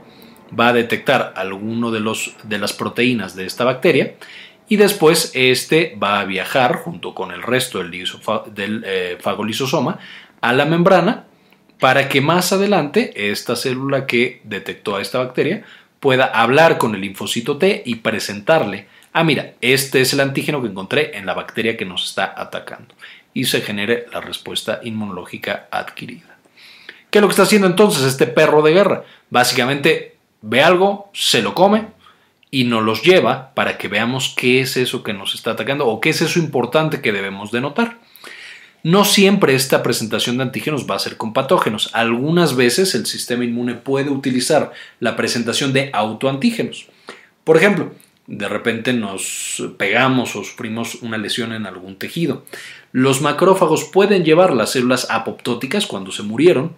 va 0.58 0.70
a 0.70 0.74
detectar 0.74 1.34
alguno 1.36 1.92
de, 1.92 2.00
los, 2.00 2.36
de 2.44 2.58
las 2.58 2.74
proteínas 2.74 3.36
de 3.36 3.46
esta 3.46 3.64
bacteria 3.64 4.16
y 4.68 4.78
después 4.78 5.32
este 5.34 5.98
va 6.02 6.20
a 6.20 6.26
viajar 6.26 6.78
junto 6.78 7.14
con 7.14 7.32
el 7.32 7.42
resto 7.42 7.80
del, 7.80 7.92
del 8.54 8.84
eh, 8.86 9.18
fagolisosoma 9.20 10.00
a 10.42 10.54
la 10.54 10.66
membrana 10.66 11.26
para 11.80 12.08
que 12.08 12.22
más 12.22 12.54
adelante 12.54 13.32
esta 13.32 13.56
célula 13.56 14.06
que 14.06 14.42
detectó 14.44 14.96
a 14.96 15.02
esta 15.02 15.20
bacteria 15.20 15.64
pueda 16.00 16.26
hablar 16.26 16.78
con 16.78 16.96
el 16.96 17.02
linfocito 17.02 17.58
T 17.58 17.84
y 17.86 17.96
presentarle, 17.96 18.88
ah 19.14 19.24
mira, 19.24 19.54
este 19.62 20.02
es 20.02 20.14
el 20.14 20.20
antígeno 20.20 20.62
que 20.62 20.68
encontré 20.68 21.18
en 21.18 21.26
la 21.26 21.34
bacteria 21.34 21.78
que 21.78 21.86
nos 21.86 22.06
está 22.06 22.34
atacando 22.36 22.96
y 23.34 23.46
se 23.46 23.62
genere 23.62 24.06
la 24.12 24.22
respuesta 24.22 24.80
inmunológica 24.84 25.68
adquirida. 25.72 26.38
¿Qué 27.10 27.20
es 27.20 27.22
lo 27.22 27.28
que 27.28 27.34
está 27.34 27.44
haciendo 27.44 27.68
entonces 27.68 28.04
este 28.04 28.28
perro 28.28 28.62
de 28.62 28.74
guerra? 28.74 29.04
Básicamente 29.30 30.13
ve 30.44 30.62
algo, 30.62 31.10
se 31.14 31.42
lo 31.42 31.56
come 31.56 31.88
y 32.52 32.66
nos 32.66 32.84
los 32.84 33.02
lleva 33.02 33.56
para 33.56 33.80
que 33.80 33.88
veamos 33.88 34.36
qué 34.38 34.62
es 34.62 34.78
eso 34.78 35.02
que 35.02 35.14
nos 35.14 35.34
está 35.34 35.52
atacando 35.52 35.88
o 35.88 36.00
qué 36.00 36.10
es 36.10 36.22
eso 36.22 36.38
importante 36.38 37.02
que 37.02 37.12
debemos 37.12 37.52
de 37.52 37.62
notar. 37.62 37.98
No 38.84 39.06
siempre 39.06 39.56
esta 39.56 39.82
presentación 39.82 40.38
de 40.38 40.44
antígenos 40.44 40.86
va 40.88 40.96
a 40.96 41.00
ser 41.00 41.16
con 41.16 41.32
patógenos. 41.32 41.90
Algunas 41.94 42.58
veces 42.58 42.94
el 42.94 43.06
sistema 43.06 43.46
inmune 43.46 43.76
puede 43.76 44.10
utilizar 44.10 44.74
la 45.00 45.16
presentación 45.16 45.72
de 45.72 45.90
autoantígenos. 45.94 46.88
Por 47.46 47.56
ejemplo, 47.56 47.94
de 48.28 48.50
repente 48.50 48.92
nos 48.92 49.64
pegamos 49.78 50.36
o 50.36 50.44
sufrimos 50.44 50.96
una 50.96 51.18
lesión 51.18 51.54
en 51.54 51.66
algún 51.66 51.96
tejido. 51.96 52.44
Los 52.92 53.22
macrófagos 53.22 53.86
pueden 53.86 54.26
llevar 54.26 54.54
las 54.54 54.72
células 54.72 55.08
apoptóticas 55.10 55.88
cuando 55.88 56.12
se 56.12 56.24
murieron 56.24 56.76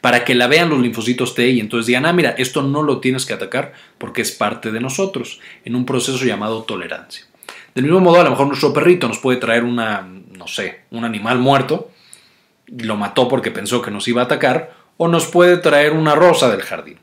para 0.00 0.24
que 0.24 0.34
la 0.34 0.46
vean 0.46 0.70
los 0.70 0.80
linfocitos 0.80 1.34
T 1.34 1.48
y 1.50 1.60
entonces 1.60 1.86
digan, 1.86 2.06
ah, 2.06 2.12
mira, 2.12 2.30
esto 2.38 2.62
no 2.62 2.82
lo 2.82 3.00
tienes 3.00 3.26
que 3.26 3.34
atacar 3.34 3.72
porque 3.98 4.22
es 4.22 4.32
parte 4.32 4.72
de 4.72 4.80
nosotros, 4.80 5.40
en 5.64 5.74
un 5.74 5.86
proceso 5.86 6.24
llamado 6.24 6.62
tolerancia. 6.62 7.26
Del 7.74 7.84
mismo 7.84 8.00
modo, 8.00 8.20
a 8.20 8.24
lo 8.24 8.30
mejor 8.30 8.46
nuestro 8.46 8.72
perrito 8.72 9.06
nos 9.08 9.18
puede 9.18 9.38
traer 9.38 9.64
una, 9.64 10.00
no 10.02 10.46
sé, 10.46 10.82
un 10.90 11.04
animal 11.04 11.38
muerto, 11.38 11.90
lo 12.68 12.96
mató 12.96 13.28
porque 13.28 13.50
pensó 13.50 13.82
que 13.82 13.90
nos 13.90 14.08
iba 14.08 14.22
a 14.22 14.24
atacar, 14.24 14.74
o 14.96 15.08
nos 15.08 15.26
puede 15.26 15.58
traer 15.58 15.92
una 15.92 16.14
rosa 16.14 16.50
del 16.50 16.62
jardín. 16.62 16.98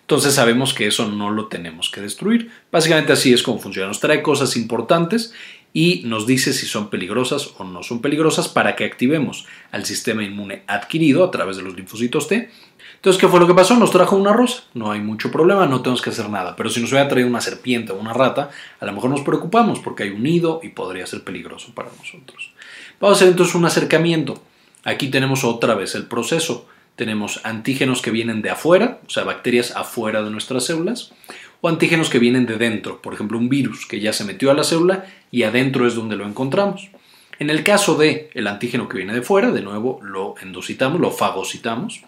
Entonces 0.00 0.34
sabemos 0.34 0.72
que 0.72 0.86
eso 0.86 1.08
no 1.08 1.30
lo 1.30 1.46
tenemos 1.46 1.90
que 1.90 2.00
destruir. 2.00 2.52
Básicamente 2.70 3.12
así 3.12 3.32
es 3.32 3.42
como 3.42 3.58
funciona. 3.58 3.88
Nos 3.88 3.98
trae 3.98 4.22
cosas 4.22 4.56
importantes 4.56 5.34
y 5.76 6.00
nos 6.06 6.26
dice 6.26 6.54
si 6.54 6.64
son 6.64 6.88
peligrosas 6.88 7.50
o 7.58 7.64
no 7.64 7.82
son 7.82 8.00
peligrosas 8.00 8.48
para 8.48 8.74
que 8.76 8.86
activemos 8.86 9.44
al 9.72 9.84
sistema 9.84 10.24
inmune 10.24 10.62
adquirido 10.66 11.22
a 11.22 11.30
través 11.30 11.58
de 11.58 11.64
los 11.64 11.76
linfocitos 11.76 12.28
T. 12.28 12.50
Entonces, 12.94 13.20
¿qué 13.20 13.28
fue 13.28 13.40
lo 13.40 13.46
que 13.46 13.52
pasó? 13.52 13.76
Nos 13.76 13.90
trajo 13.90 14.16
una 14.16 14.32
rosa. 14.32 14.62
No 14.72 14.90
hay 14.90 15.00
mucho 15.00 15.30
problema, 15.30 15.66
no 15.66 15.82
tenemos 15.82 16.00
que 16.00 16.08
hacer 16.08 16.30
nada. 16.30 16.56
Pero 16.56 16.70
si 16.70 16.80
nos 16.80 16.92
hubiera 16.92 17.10
traído 17.10 17.28
una 17.28 17.42
serpiente 17.42 17.92
o 17.92 17.96
una 17.96 18.14
rata, 18.14 18.48
a 18.80 18.86
lo 18.86 18.92
mejor 18.94 19.10
nos 19.10 19.20
preocupamos 19.20 19.80
porque 19.80 20.04
hay 20.04 20.10
un 20.12 20.22
nido 20.22 20.60
y 20.62 20.70
podría 20.70 21.06
ser 21.06 21.22
peligroso 21.22 21.74
para 21.74 21.90
nosotros. 21.90 22.54
Vamos 22.98 23.16
a 23.16 23.16
hacer 23.18 23.28
entonces 23.28 23.54
un 23.54 23.66
acercamiento. 23.66 24.42
Aquí 24.82 25.08
tenemos 25.08 25.44
otra 25.44 25.74
vez 25.74 25.94
el 25.94 26.06
proceso 26.06 26.66
tenemos 26.96 27.40
antígenos 27.44 28.02
que 28.02 28.10
vienen 28.10 28.42
de 28.42 28.50
afuera, 28.50 29.00
o 29.06 29.10
sea, 29.10 29.24
bacterias 29.24 29.76
afuera 29.76 30.22
de 30.22 30.30
nuestras 30.30 30.64
células, 30.64 31.12
o 31.60 31.68
antígenos 31.68 32.10
que 32.10 32.18
vienen 32.18 32.46
de 32.46 32.56
dentro, 32.56 33.00
por 33.00 33.14
ejemplo, 33.14 33.38
un 33.38 33.48
virus 33.48 33.86
que 33.86 34.00
ya 34.00 34.12
se 34.12 34.24
metió 34.24 34.50
a 34.50 34.54
la 34.54 34.64
célula 34.64 35.06
y 35.30 35.42
adentro 35.44 35.86
es 35.86 35.94
donde 35.94 36.16
lo 36.16 36.26
encontramos. 36.26 36.90
En 37.38 37.50
el 37.50 37.62
caso 37.62 37.96
de 37.96 38.30
el 38.34 38.46
antígeno 38.46 38.88
que 38.88 38.96
viene 38.96 39.12
de 39.12 39.22
fuera, 39.22 39.50
de 39.50 39.60
nuevo 39.60 40.00
lo 40.02 40.34
endocitamos, 40.40 41.00
lo 41.00 41.10
fagocitamos. 41.10 42.02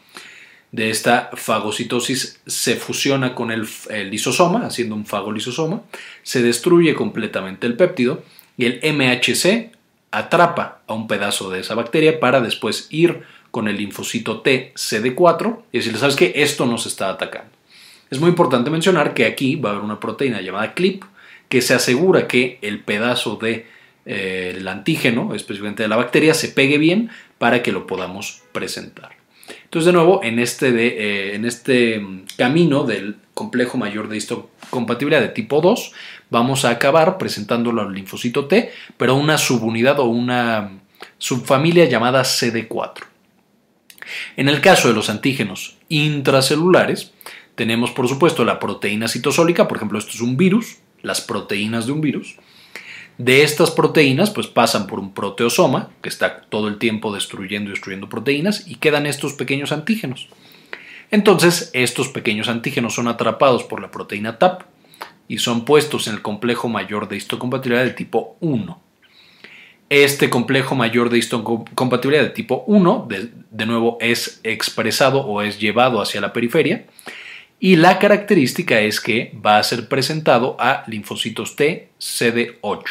De 0.73 0.91
esta 0.91 1.31
fagocitosis 1.35 2.41
se 2.47 2.77
fusiona 2.77 3.35
con 3.35 3.51
el, 3.51 3.67
lisosoma, 4.11 4.67
haciendo 4.67 4.95
un 4.95 5.07
fagolisosoma, 5.07 5.83
se 6.23 6.43
destruye 6.43 6.95
completamente 6.95 7.67
el 7.67 7.77
péptido 7.77 8.23
y 8.57 8.67
el 8.67 8.81
MHC 8.83 9.71
atrapa 10.11 10.81
a 10.87 10.95
un 10.95 11.07
pedazo 11.07 11.51
de 11.51 11.61
esa 11.61 11.75
bacteria 11.75 12.21
para 12.21 12.41
después 12.41 12.87
ir 12.91 13.23
con 13.59 13.67
el 13.67 13.77
linfocito 13.77 14.41
T 14.41 14.73
CD4 14.77 15.63
y 15.73 15.79
decirle, 15.79 15.99
¿sabes 15.99 16.15
qué? 16.15 16.33
Esto 16.37 16.65
nos 16.65 16.87
está 16.87 17.11
atacando. 17.11 17.51
Es 18.09 18.21
muy 18.21 18.29
importante 18.29 18.71
mencionar 18.71 19.15
que 19.15 19.27
aquí 19.27 19.57
va 19.57 19.71
a 19.71 19.73
haber 19.73 19.85
una 19.85 19.99
proteína 19.99 20.41
llamada 20.41 20.75
CLIP 20.75 21.03
que 21.49 21.61
se 21.61 21.75
asegura 21.75 22.29
que 22.29 22.61
el 22.63 22.79
pedazo 22.85 23.35
de 23.35 23.67
eh, 24.07 24.55
el 24.57 24.69
antígeno, 24.69 25.35
específicamente 25.35 25.83
de 25.83 25.89
la 25.89 25.97
bacteria, 25.97 26.35
se 26.35 26.51
pegue 26.51 26.79
bien 26.79 27.11
para 27.39 27.61
que 27.61 27.73
lo 27.73 27.85
podamos 27.89 28.45
presentar. 28.53 29.17
Entonces, 29.65 29.87
de 29.87 29.93
nuevo, 29.93 30.21
en 30.23 30.39
este, 30.39 30.69
eh, 30.69 31.35
en 31.35 31.45
este 31.45 32.01
camino 32.37 32.85
del 32.85 33.17
complejo 33.35 33.77
mayor 33.77 34.09
de 34.09 34.19
histocompatibilidad 34.19 35.21
de 35.21 35.31
tipo 35.31 35.61
2, 35.61 35.93
vamos 36.31 36.65
a 36.65 36.71
acabar 36.71 37.19
presentándolo 37.19 37.83
al 37.83 37.93
linfocito 37.93 38.47
T, 38.47 38.71
pero 38.97 39.17
una 39.17 39.37
subunidad 39.37 39.99
o 39.99 40.05
una 40.05 40.79
subfamilia 41.19 41.87
llamada 41.87 42.23
CD4. 42.23 43.08
En 44.37 44.49
el 44.49 44.61
caso 44.61 44.89
de 44.89 44.95
los 44.95 45.11
antígenos 45.11 45.77
intracelulares, 45.89 47.13
tenemos 47.55 47.91
por 47.91 48.09
supuesto 48.09 48.45
la 48.45 48.61
proteína 48.61 49.09
citosólica, 49.09 49.69
por 49.69 49.77
ejemplo, 49.77 49.99
esto 49.99 50.13
es 50.13 50.21
un 50.21 50.37
virus, 50.37 50.79
las 51.03 51.21
proteínas 51.21 51.87
de 51.87 51.93
un 51.93 52.01
virus. 52.01 52.37
De 53.19 53.43
estas 53.43 53.73
proteínas, 53.73 54.31
pues 54.31 54.47
pasan 54.47 54.87
por 54.87 55.01
un 55.01 55.13
proteosoma, 55.13 55.91
que 56.03 56.09
está 56.09 56.43
todo 56.43 56.69
el 56.69 56.79
tiempo 56.79 57.13
destruyendo 57.13 57.71
y 57.71 57.73
destruyendo 57.73 58.09
proteínas, 58.09 58.69
y 58.69 58.77
quedan 58.77 59.07
estos 59.07 59.33
pequeños 59.33 59.73
antígenos. 59.73 60.29
Entonces, 61.11 61.71
estos 61.73 62.09
pequeños 62.09 62.49
antígenos 62.49 62.95
son 62.95 63.09
atrapados 63.09 63.65
por 63.65 63.81
la 63.81 63.91
proteína 63.91 64.39
TAP 64.39 64.63
y 65.27 65.39
son 65.39 65.65
puestos 65.65 66.07
en 66.07 66.15
el 66.15 66.23
complejo 66.23 66.69
mayor 66.69 67.09
de 67.09 67.17
histocompatibilidad 67.17 67.85
de 67.85 67.91
tipo 67.91 68.37
1. 68.41 68.88
Este 69.91 70.29
complejo 70.29 70.75
mayor 70.75 71.09
de 71.09 71.17
histocompatibilidad 71.17 72.23
de 72.23 72.31
tipo 72.31 72.63
1, 72.67 73.09
de, 73.51 73.67
nuevo, 73.67 73.97
es 74.01 74.41
expresado 74.45 75.21
o 75.21 75.41
es 75.41 75.59
llevado 75.59 76.03
hacia 76.03 76.21
la 76.21 76.35
periferia. 76.35 76.85
Y 77.59 77.77
la 77.77 77.99
característica 77.99 78.81
es 78.81 79.01
que 79.01 79.33
va 79.45 79.59
a 79.59 79.63
ser 79.63 79.89
presentado 79.89 80.57
a 80.61 80.85
linfocitos 80.87 81.57
T 81.57 81.89
CD8. 81.99 82.85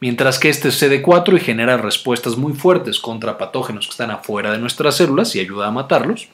Mientras 0.00 0.38
que 0.38 0.48
este 0.48 0.70
CD4 0.70 1.36
y 1.36 1.40
genera 1.40 1.76
respuestas 1.76 2.36
muy 2.36 2.54
fuertes 2.54 2.98
contra 2.98 3.38
patógenos 3.38 3.86
que 3.86 3.92
están 3.92 4.10
afuera 4.10 4.52
de 4.52 4.58
nuestras 4.58 4.96
células 4.96 5.36
y 5.36 5.40
ayuda 5.40 5.68
a 5.68 5.70
matarlos, 5.70 6.28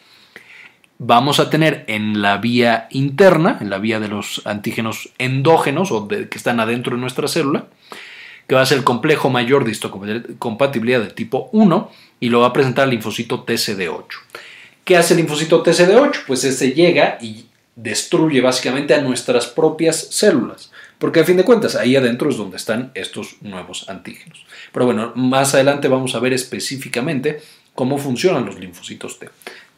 vamos 0.98 1.40
a 1.40 1.50
tener 1.50 1.84
en 1.88 2.22
la 2.22 2.38
vía 2.38 2.86
interna, 2.90 3.58
en 3.60 3.68
la 3.68 3.78
vía 3.78 3.98
de 3.98 4.08
los 4.08 4.42
antígenos 4.44 5.10
endógenos 5.18 5.90
o 5.90 6.06
que 6.06 6.28
están 6.34 6.60
adentro 6.60 6.94
de 6.94 7.00
nuestra 7.00 7.28
célula, 7.28 7.66
que 8.46 8.54
va 8.54 8.62
a 8.62 8.66
ser 8.66 8.78
el 8.78 8.84
complejo 8.84 9.30
mayor 9.30 9.64
de 9.64 9.70
histocompatibilidad 9.70 11.00
de 11.00 11.10
tipo 11.10 11.48
1 11.52 11.90
y 12.20 12.28
lo 12.28 12.40
va 12.40 12.48
a 12.48 12.52
presentar 12.52 12.84
el 12.84 12.90
linfocito 12.90 13.44
TCD8. 13.44 14.06
¿Qué 14.84 14.96
hace 14.96 15.14
el 15.14 15.18
linfocito 15.18 15.62
TCD8? 15.62 16.24
Pues 16.26 16.44
este 16.44 16.72
llega 16.72 17.18
y 17.20 17.46
destruye 17.76 18.40
básicamente 18.40 18.94
a 18.94 19.00
nuestras 19.00 19.46
propias 19.46 20.08
células. 20.10 20.70
Porque 20.98 21.20
a 21.20 21.24
fin 21.24 21.36
de 21.36 21.44
cuentas, 21.44 21.74
ahí 21.74 21.96
adentro 21.96 22.30
es 22.30 22.36
donde 22.36 22.56
están 22.56 22.92
estos 22.94 23.36
nuevos 23.40 23.88
antígenos. 23.88 24.44
Pero 24.72 24.86
bueno, 24.86 25.12
más 25.16 25.54
adelante 25.54 25.88
vamos 25.88 26.14
a 26.14 26.20
ver 26.20 26.32
específicamente 26.32 27.42
cómo 27.74 27.98
funcionan 27.98 28.46
los 28.46 28.58
linfocitos 28.58 29.18
T. 29.18 29.28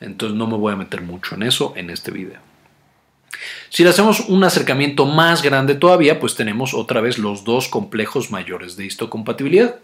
Entonces 0.00 0.36
no 0.36 0.46
me 0.46 0.56
voy 0.56 0.72
a 0.72 0.76
meter 0.76 1.00
mucho 1.00 1.34
en 1.34 1.44
eso 1.44 1.72
en 1.76 1.90
este 1.90 2.10
video. 2.10 2.43
Si 3.68 3.82
le 3.84 3.90
hacemos 3.90 4.20
un 4.28 4.44
acercamiento 4.44 5.06
más 5.06 5.42
grande 5.42 5.74
todavía, 5.74 6.20
pues 6.20 6.34
tenemos 6.34 6.74
otra 6.74 7.00
vez 7.00 7.18
los 7.18 7.44
dos 7.44 7.68
complejos 7.68 8.30
mayores 8.30 8.76
de 8.76 8.86
histocompatibilidad. 8.86 9.76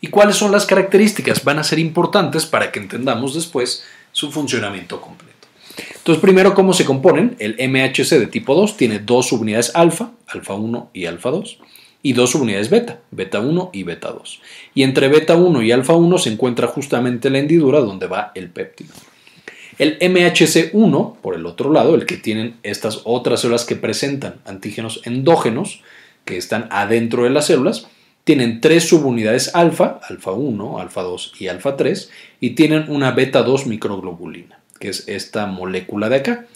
¿Y 0.00 0.08
cuáles 0.08 0.36
son 0.36 0.52
las 0.52 0.66
características? 0.66 1.44
Van 1.44 1.58
a 1.58 1.64
ser 1.64 1.78
importantes 1.78 2.44
para 2.44 2.70
que 2.70 2.78
entendamos 2.78 3.34
después 3.34 3.84
su 4.12 4.30
funcionamiento 4.30 5.00
completo. 5.00 5.34
Entonces, 5.96 6.20
primero, 6.20 6.54
¿cómo 6.54 6.72
se 6.72 6.84
componen? 6.84 7.36
El 7.38 7.56
MHC 7.56 8.18
de 8.18 8.26
tipo 8.26 8.54
2 8.54 8.76
tiene 8.76 8.98
dos 8.98 9.28
subunidades 9.28 9.74
alfa, 9.74 10.12
alfa 10.26 10.54
1 10.54 10.90
y 10.92 11.06
alfa 11.06 11.30
2, 11.30 11.58
y 12.02 12.12
dos 12.12 12.30
subunidades 12.30 12.68
beta, 12.68 13.00
beta 13.10 13.40
1 13.40 13.70
y 13.72 13.82
beta 13.82 14.12
2. 14.12 14.40
Y 14.74 14.82
entre 14.82 15.08
beta 15.08 15.36
1 15.36 15.62
y 15.62 15.72
alfa 15.72 15.94
1 15.94 16.18
se 16.18 16.30
encuentra 16.30 16.66
justamente 16.66 17.30
la 17.30 17.38
hendidura 17.38 17.80
donde 17.80 18.06
va 18.06 18.32
el 18.34 18.50
péptido. 18.50 18.92
El 19.78 19.98
MHC1, 19.98 21.16
por 21.20 21.34
el 21.34 21.46
otro 21.46 21.72
lado, 21.72 21.94
el 21.94 22.06
que 22.06 22.16
tienen 22.16 22.56
estas 22.62 23.00
otras 23.04 23.40
células 23.40 23.64
que 23.64 23.76
presentan 23.76 24.36
antígenos 24.44 25.00
endógenos, 25.04 25.82
que 26.24 26.36
están 26.36 26.68
adentro 26.70 27.24
de 27.24 27.30
las 27.30 27.46
células, 27.46 27.88
tienen 28.22 28.60
tres 28.60 28.88
subunidades 28.88 29.54
alfa, 29.54 30.00
alfa 30.08 30.32
1, 30.32 30.78
alfa 30.78 31.02
2 31.02 31.34
y 31.38 31.48
alfa 31.48 31.76
3, 31.76 32.10
y 32.40 32.50
tienen 32.50 32.86
una 32.88 33.10
beta 33.10 33.42
2 33.42 33.66
microglobulina, 33.66 34.60
que 34.78 34.88
es 34.88 35.08
esta 35.08 35.46
molécula 35.46 36.08
de 36.08 36.16
acá. 36.16 36.46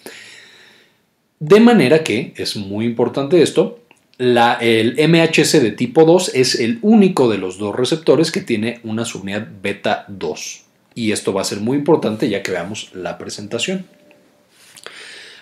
De 1.40 1.60
manera 1.60 2.04
que, 2.04 2.32
es 2.36 2.56
muy 2.56 2.86
importante 2.86 3.42
esto, 3.42 3.80
la, 4.16 4.54
el 4.54 4.94
MHC 4.96 5.60
de 5.60 5.72
tipo 5.72 6.04
2 6.04 6.34
es 6.34 6.54
el 6.54 6.78
único 6.82 7.28
de 7.28 7.38
los 7.38 7.58
dos 7.58 7.74
receptores 7.74 8.32
que 8.32 8.40
tiene 8.40 8.80
una 8.82 9.04
subunidad 9.04 9.46
beta 9.62 10.04
2 10.08 10.67
y 10.98 11.12
esto 11.12 11.32
va 11.32 11.42
a 11.42 11.44
ser 11.44 11.60
muy 11.60 11.78
importante 11.78 12.28
ya 12.28 12.42
que 12.42 12.50
veamos 12.50 12.90
la 12.92 13.18
presentación. 13.18 13.86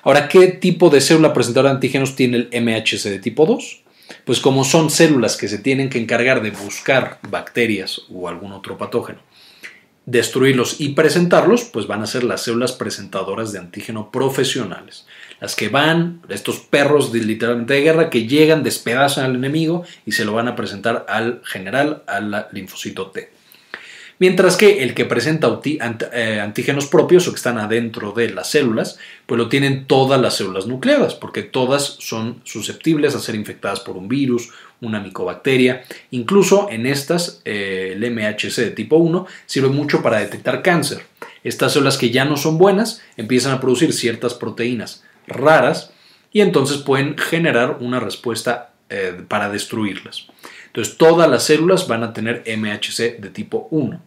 Ahora, 0.03 0.29
¿qué 0.29 0.49
tipo 0.49 0.91
de 0.91 1.01
célula 1.01 1.33
presentadora 1.33 1.71
de 1.71 1.77
antígenos 1.77 2.15
tiene 2.15 2.37
el 2.37 2.63
MHC 2.63 3.05
de 3.05 3.19
tipo 3.19 3.47
2? 3.47 3.83
Pues 4.27 4.39
como 4.39 4.65
son 4.65 4.91
células 4.91 5.39
que 5.39 5.49
se 5.49 5.59
tienen 5.59 5.89
que 5.89 5.99
encargar 5.99 6.43
de 6.43 6.51
buscar 6.51 7.19
bacterias 7.29 8.03
o 8.13 8.29
algún 8.29 8.53
otro 8.53 8.77
patógeno, 8.77 9.21
destruirlos 10.05 10.79
y 10.79 10.91
presentarlos, 10.91 11.65
pues 11.65 11.87
van 11.87 12.03
a 12.03 12.07
ser 12.07 12.23
las 12.23 12.43
células 12.43 12.73
presentadoras 12.73 13.51
de 13.51 13.59
antígeno 13.59 14.13
profesionales. 14.13 15.07
Las 15.41 15.57
que 15.57 15.71
van, 15.71 16.21
estos 16.29 16.59
perros 16.59 17.13
de, 17.13 17.21
literalmente 17.21 17.75
de 17.75 17.81
guerra, 17.81 18.11
que 18.11 18.27
llegan, 18.27 18.63
despedazan 18.63 19.25
al 19.25 19.35
enemigo 19.35 19.85
y 20.05 20.13
se 20.13 20.27
lo 20.27 20.35
van 20.35 20.49
a 20.49 20.55
presentar 20.55 21.07
al 21.09 21.41
general, 21.45 22.05
al 22.07 22.47
linfocito 22.53 23.11
T. 23.11 23.36
Mientras 24.18 24.56
que 24.56 24.82
el 24.82 24.94
que 24.94 25.04
presenta 25.04 25.61
eh, 25.64 26.40
antígenos 26.40 26.87
propios 26.87 27.28
o 27.28 27.32
que 27.32 27.37
están 27.37 27.58
adentro 27.58 28.12
de 28.12 28.30
las 28.30 28.50
células, 28.50 28.99
pues 29.26 29.38
lo 29.38 29.49
tienen 29.49 29.87
todas 29.87 30.20
las 30.20 30.37
células 30.37 30.66
nucleadas, 30.66 31.14
porque 31.14 31.42
todas 31.42 31.96
son 32.00 32.40
susceptibles 32.44 33.14
a 33.14 33.20
ser 33.20 33.35
infectadas 33.35 33.80
por 33.80 33.96
un 33.96 34.08
virus, 34.08 34.50
una 34.80 35.00
micobacteria. 35.00 35.85
Incluso 36.11 36.68
en 36.70 36.87
estas, 36.87 37.42
eh, 37.44 37.92
el 37.94 38.11
MHC 38.11 38.56
de 38.62 38.70
tipo 38.70 38.96
1 38.96 39.26
sirve 39.44 39.68
mucho 39.68 40.02
para 40.02 40.20
detectar 40.20 40.62
cáncer. 40.62 41.02
Estas 41.44 41.75
células 41.75 41.99
que 41.99 42.11
ya 42.11 42.25
no 42.25 42.37
son 42.37 42.56
buenas 42.56 43.02
empiezan 43.16 43.52
a 43.52 43.61
producir 43.61 43.92
ciertas 43.92 44.35
proteínas 44.35 45.04
raras 45.26 45.90
y 46.32 46.40
entonces 46.40 46.78
pueden 46.78 47.18
generar 47.18 47.78
una 47.80 48.00
respuesta 48.00 48.73
eh, 48.88 49.23
para 49.28 49.50
destruirlas. 49.50 50.26
Entonces, 50.76 50.99
todas 50.99 51.30
las 51.30 51.45
células 51.45 51.88
van 51.88 52.02
a 52.02 52.12
tener 52.12 52.45
MHC 52.47 53.18
de 53.18 53.30
tipo 53.30 53.66
1. 53.71 53.99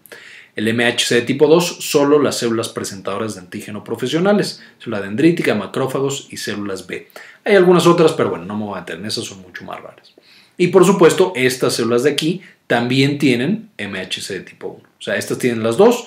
El 0.56 0.72
MHC 0.72 1.16
de 1.16 1.22
tipo 1.24 1.48
2, 1.48 1.78
solo 1.80 2.22
las 2.22 2.38
células 2.38 2.70
presentadoras 2.70 3.34
de 3.34 3.42
antígeno 3.42 3.84
profesionales, 3.84 4.62
célula 4.78 5.02
dendrítica, 5.02 5.56
macrófagos 5.56 6.28
y 6.30 6.38
células 6.38 6.86
B. 6.86 7.08
Hay 7.44 7.56
algunas 7.56 7.88
otras, 7.88 8.12
pero 8.12 8.30
bueno, 8.30 8.46
no 8.46 8.56
me 8.56 8.66
voy 8.66 8.78
a 8.78 8.82
meter 8.82 8.98
en 8.98 9.08
esas, 9.08 9.26
son 9.26 9.42
mucho 9.42 9.66
más 9.66 9.82
raras. 9.82 10.14
Y 10.58 10.68
por 10.68 10.86
supuesto, 10.86 11.34
estas 11.36 11.74
células 11.74 12.04
de 12.04 12.12
aquí 12.12 12.44
también 12.68 13.18
tienen 13.18 13.72
MHC 13.80 14.28
de 14.34 14.42
tipo 14.42 14.68
1. 14.68 14.78
O 14.78 15.02
sea, 15.02 15.16
estas 15.16 15.40
tienen 15.40 15.64
las 15.64 15.76
dos. 15.76 16.06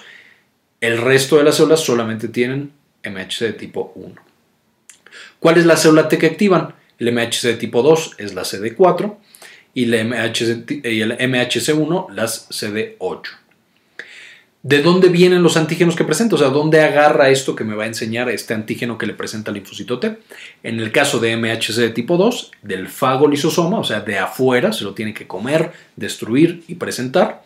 El 0.80 0.98
resto 0.98 1.38
de 1.38 1.42
las 1.42 1.56
células 1.56 1.80
solamente 1.80 2.28
tienen 2.28 2.70
MHC 3.02 3.40
de 3.40 3.52
tipo 3.54 3.90
1. 3.96 4.14
¿Cuál 5.40 5.58
es 5.58 5.66
la 5.66 5.76
célula 5.76 6.08
T 6.08 6.18
que 6.18 6.26
activan? 6.26 6.76
El 7.00 7.12
MHC 7.12 7.42
de 7.48 7.54
tipo 7.54 7.82
2 7.82 8.12
es 8.18 8.34
la 8.34 8.42
CD4 8.42 9.16
y, 9.74 9.84
el 9.84 11.18
MHC1 11.18 12.10
las 12.10 12.48
CD8. 12.50 13.22
¿De 14.64 14.80
dónde 14.80 15.08
vienen 15.08 15.42
los 15.42 15.56
antígenos 15.56 15.96
que 15.96 16.04
presenta? 16.04 16.36
O 16.36 16.38
sea, 16.38 16.50
¿dónde 16.50 16.80
agarra 16.80 17.30
esto 17.30 17.56
que 17.56 17.64
me 17.64 17.74
va 17.74 17.82
a 17.82 17.88
enseñar 17.88 18.28
este 18.30 18.54
antígeno 18.54 18.96
que 18.96 19.06
le 19.06 19.14
presenta 19.14 19.50
el 19.50 19.56
linfocito 19.56 19.98
T? 19.98 20.18
En 20.62 20.78
el 20.78 20.92
caso 20.92 21.18
de 21.18 21.36
MHC 21.36 21.74
de 21.74 21.90
tipo 21.90 22.16
2, 22.16 22.52
del 22.62 22.88
fagolisosoma, 22.88 23.80
o 23.80 23.84
sea, 23.84 24.02
de 24.02 24.18
afuera, 24.18 24.72
se 24.72 24.84
lo 24.84 24.94
tiene 24.94 25.14
que 25.14 25.26
comer, 25.26 25.72
destruir 25.96 26.62
y 26.68 26.76
presentar. 26.76 27.42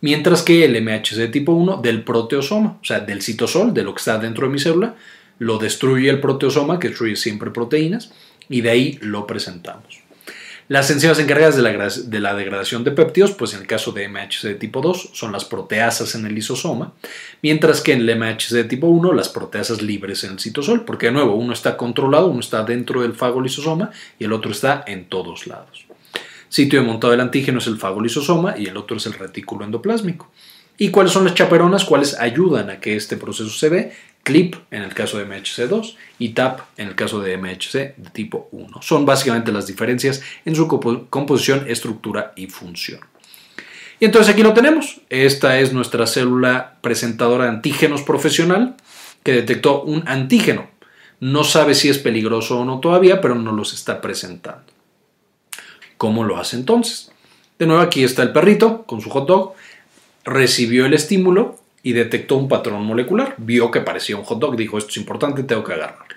Mientras 0.00 0.42
que 0.42 0.64
el 0.64 0.82
MHC 0.82 1.14
de 1.14 1.28
tipo 1.28 1.52
1 1.52 1.76
del 1.76 2.02
proteosoma, 2.02 2.78
o 2.82 2.84
sea, 2.84 2.98
del 3.00 3.22
citosol, 3.22 3.72
de 3.72 3.84
lo 3.84 3.94
que 3.94 3.98
está 3.98 4.18
dentro 4.18 4.48
de 4.48 4.52
mi 4.52 4.58
célula, 4.58 4.96
lo 5.38 5.58
destruye 5.58 6.10
el 6.10 6.20
proteosoma, 6.20 6.80
que 6.80 6.88
destruye 6.88 7.14
siempre 7.14 7.52
proteínas, 7.52 8.10
y 8.48 8.62
de 8.62 8.70
ahí 8.70 8.98
lo 9.00 9.28
presentamos. 9.28 10.07
Las 10.68 10.90
enzimas 10.90 11.18
encargadas 11.18 11.56
de 11.56 12.20
la, 12.20 12.34
degradación 12.34 12.84
de 12.84 12.90
péptidos, 12.90 13.32
pues 13.32 13.54
en 13.54 13.60
el 13.60 13.66
caso 13.66 13.92
de 13.92 14.06
MHC 14.06 14.42
de 14.42 14.54
tipo 14.54 14.82
2, 14.82 15.12
son 15.14 15.32
las 15.32 15.46
proteasas 15.46 16.14
en 16.14 16.26
el 16.26 16.34
lisosoma, 16.34 16.92
mientras 17.40 17.80
que 17.80 17.94
en 17.94 18.06
el 18.06 18.18
MHC 18.18 18.50
de 18.50 18.64
tipo 18.64 18.86
1, 18.86 19.14
las 19.14 19.30
proteasas 19.30 19.80
libres 19.80 20.24
en 20.24 20.32
el 20.32 20.38
citosol, 20.38 20.84
porque 20.84 21.06
de 21.06 21.12
nuevo, 21.12 21.36
uno 21.36 21.54
está 21.54 21.78
controlado, 21.78 22.26
uno 22.26 22.40
está 22.40 22.64
dentro 22.64 23.00
del 23.00 23.14
fagolisosoma 23.14 23.92
y 24.18 24.24
el 24.24 24.32
otro 24.34 24.50
está 24.50 24.84
en 24.86 25.06
todos 25.06 25.46
lados. 25.46 25.86
Sitio 26.50 26.80
de 26.80 26.86
montado 26.86 27.12
del 27.12 27.22
antígeno 27.22 27.60
es 27.60 27.66
el 27.66 27.78
fagolisosoma 27.78 28.58
y 28.58 28.66
el 28.66 28.76
otro 28.76 28.98
es 28.98 29.06
el 29.06 29.14
retículo 29.14 29.64
endoplásmico. 29.64 30.30
¿Y 30.76 30.90
cuáles 30.90 31.12
son 31.12 31.24
las 31.24 31.34
chaperonas? 31.34 31.84
¿Cuáles 31.84 32.20
ayudan 32.20 32.70
a 32.70 32.78
que 32.78 32.94
este 32.94 33.16
proceso 33.16 33.50
se 33.50 33.70
dé? 33.70 33.92
CLIP 34.28 34.56
en 34.70 34.82
el 34.82 34.92
caso 34.92 35.16
de 35.16 35.26
MHC2 35.26 35.96
y 36.18 36.28
TAP 36.30 36.60
en 36.76 36.88
el 36.88 36.94
caso 36.94 37.20
de 37.20 37.38
MHC 37.38 37.96
de 37.96 38.10
tipo 38.12 38.50
1. 38.52 38.82
Son 38.82 39.06
básicamente 39.06 39.52
las 39.52 39.66
diferencias 39.66 40.20
en 40.44 40.54
su 40.54 40.68
composición, 40.68 41.64
estructura 41.66 42.34
y 42.36 42.48
función. 42.48 43.00
Y 43.98 44.04
entonces 44.04 44.30
aquí 44.30 44.42
lo 44.42 44.52
tenemos. 44.52 45.00
Esta 45.08 45.58
es 45.58 45.72
nuestra 45.72 46.06
célula 46.06 46.76
presentadora 46.82 47.44
de 47.44 47.50
antígenos 47.50 48.02
profesional 48.02 48.76
que 49.22 49.32
detectó 49.32 49.80
un 49.80 50.06
antígeno. 50.06 50.68
No 51.20 51.42
sabe 51.42 51.74
si 51.74 51.88
es 51.88 51.96
peligroso 51.96 52.60
o 52.60 52.66
no 52.66 52.80
todavía, 52.80 53.22
pero 53.22 53.34
no 53.34 53.52
los 53.52 53.72
está 53.72 54.02
presentando. 54.02 54.70
¿Cómo 55.96 56.22
lo 56.24 56.36
hace 56.36 56.56
entonces? 56.56 57.12
De 57.58 57.66
nuevo 57.66 57.80
aquí 57.80 58.04
está 58.04 58.22
el 58.22 58.32
perrito 58.32 58.82
con 58.82 59.00
su 59.00 59.08
hot 59.08 59.26
dog. 59.26 59.54
Recibió 60.22 60.84
el 60.84 60.92
estímulo, 60.92 61.58
y 61.82 61.92
detectó 61.92 62.36
un 62.36 62.48
patrón 62.48 62.84
molecular. 62.84 63.34
Vio 63.38 63.70
que 63.70 63.80
parecía 63.80 64.16
un 64.16 64.24
hot 64.24 64.38
dog, 64.38 64.56
dijo 64.56 64.78
esto 64.78 64.90
es 64.90 64.96
importante, 64.96 65.42
tengo 65.42 65.64
que 65.64 65.72
agarrarlo. 65.72 66.16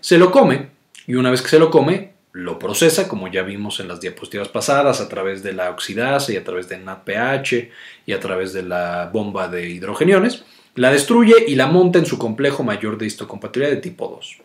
Se 0.00 0.18
lo 0.18 0.30
come 0.30 0.68
y 1.06 1.14
una 1.14 1.30
vez 1.30 1.42
que 1.42 1.48
se 1.48 1.58
lo 1.58 1.70
come, 1.70 2.12
lo 2.32 2.58
procesa, 2.58 3.08
como 3.08 3.28
ya 3.28 3.42
vimos 3.42 3.80
en 3.80 3.88
las 3.88 4.00
diapositivas 4.00 4.48
pasadas, 4.48 5.00
a 5.00 5.08
través 5.08 5.42
de 5.42 5.52
la 5.52 5.70
oxidasa 5.70 6.32
y 6.32 6.36
a 6.36 6.44
través 6.44 6.68
de 6.68 6.78
NADPH 6.78 7.70
y 8.06 8.12
a 8.12 8.20
través 8.20 8.52
de 8.52 8.62
la 8.62 9.10
bomba 9.12 9.48
de 9.48 9.68
hidrogeniones, 9.68 10.44
la 10.74 10.92
destruye 10.92 11.34
y 11.48 11.56
la 11.56 11.66
monta 11.66 11.98
en 11.98 12.06
su 12.06 12.18
complejo 12.18 12.62
mayor 12.62 12.98
de 12.98 13.06
histocompatibilidad 13.06 13.74
de 13.74 13.80
tipo 13.80 14.08
2 14.08 14.38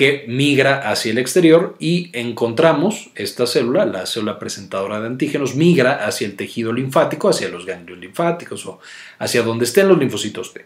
que 0.00 0.24
migra 0.26 0.90
hacia 0.90 1.12
el 1.12 1.18
exterior 1.18 1.76
y 1.78 2.08
encontramos 2.14 3.10
esta 3.16 3.46
célula, 3.46 3.84
la 3.84 4.06
célula 4.06 4.38
presentadora 4.38 4.98
de 4.98 5.08
antígenos, 5.08 5.56
migra 5.56 6.06
hacia 6.06 6.26
el 6.26 6.36
tejido 6.36 6.72
linfático, 6.72 7.28
hacia 7.28 7.50
los 7.50 7.66
ganglios 7.66 7.98
linfáticos 7.98 8.64
o 8.64 8.80
hacia 9.18 9.42
donde 9.42 9.66
estén 9.66 9.88
los 9.88 9.98
linfocitos 9.98 10.54
T. 10.54 10.64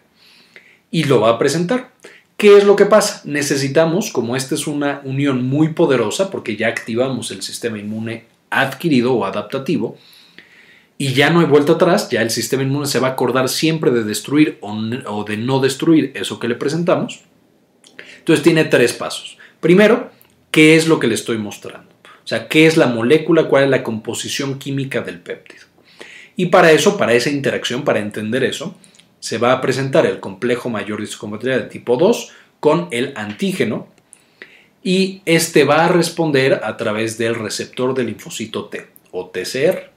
Y 0.92 1.02
lo 1.02 1.18
va 1.18 1.30
a 1.30 1.38
presentar. 1.40 1.90
¿Qué 2.36 2.56
es 2.56 2.62
lo 2.62 2.76
que 2.76 2.86
pasa? 2.86 3.22
Necesitamos, 3.24 4.12
como 4.12 4.36
esta 4.36 4.54
es 4.54 4.68
una 4.68 5.00
unión 5.02 5.44
muy 5.44 5.70
poderosa, 5.70 6.30
porque 6.30 6.54
ya 6.54 6.68
activamos 6.68 7.32
el 7.32 7.42
sistema 7.42 7.80
inmune 7.80 8.26
adquirido 8.50 9.14
o 9.14 9.24
adaptativo, 9.24 9.98
y 10.96 11.12
ya 11.12 11.30
no 11.30 11.40
hay 11.40 11.46
vuelta 11.46 11.72
atrás, 11.72 12.08
ya 12.08 12.22
el 12.22 12.30
sistema 12.30 12.62
inmune 12.62 12.86
se 12.86 13.00
va 13.00 13.08
a 13.08 13.12
acordar 13.14 13.48
siempre 13.48 13.90
de 13.90 14.04
destruir 14.04 14.58
o 14.60 15.24
de 15.24 15.36
no 15.38 15.58
destruir 15.58 16.12
eso 16.14 16.38
que 16.38 16.46
le 16.46 16.54
presentamos, 16.54 17.24
entonces 18.24 18.42
tiene 18.42 18.64
tres 18.64 18.94
pasos. 18.94 19.36
Primero, 19.60 20.10
¿qué 20.50 20.76
es 20.76 20.88
lo 20.88 20.98
que 20.98 21.08
le 21.08 21.14
estoy 21.14 21.36
mostrando? 21.36 21.92
O 22.24 22.26
sea, 22.26 22.48
¿qué 22.48 22.66
es 22.66 22.78
la 22.78 22.86
molécula? 22.86 23.48
¿Cuál 23.48 23.64
es 23.64 23.70
la 23.70 23.82
composición 23.82 24.58
química 24.58 25.02
del 25.02 25.20
péptido? 25.20 25.66
Y 26.34 26.46
para 26.46 26.72
eso, 26.72 26.96
para 26.96 27.12
esa 27.12 27.28
interacción, 27.28 27.84
para 27.84 27.98
entender 28.00 28.42
eso, 28.42 28.78
se 29.20 29.36
va 29.36 29.52
a 29.52 29.60
presentar 29.60 30.06
el 30.06 30.20
complejo 30.20 30.70
mayor 30.70 31.02
de 31.02 31.58
de 31.58 31.68
tipo 31.68 31.98
2 31.98 32.32
con 32.60 32.88
el 32.92 33.12
antígeno 33.14 33.88
y 34.82 35.20
este 35.26 35.64
va 35.64 35.84
a 35.84 35.88
responder 35.88 36.62
a 36.64 36.78
través 36.78 37.18
del 37.18 37.34
receptor 37.34 37.92
del 37.92 38.06
linfocito 38.06 38.70
T 38.70 38.86
o 39.10 39.26
TCR 39.28 39.90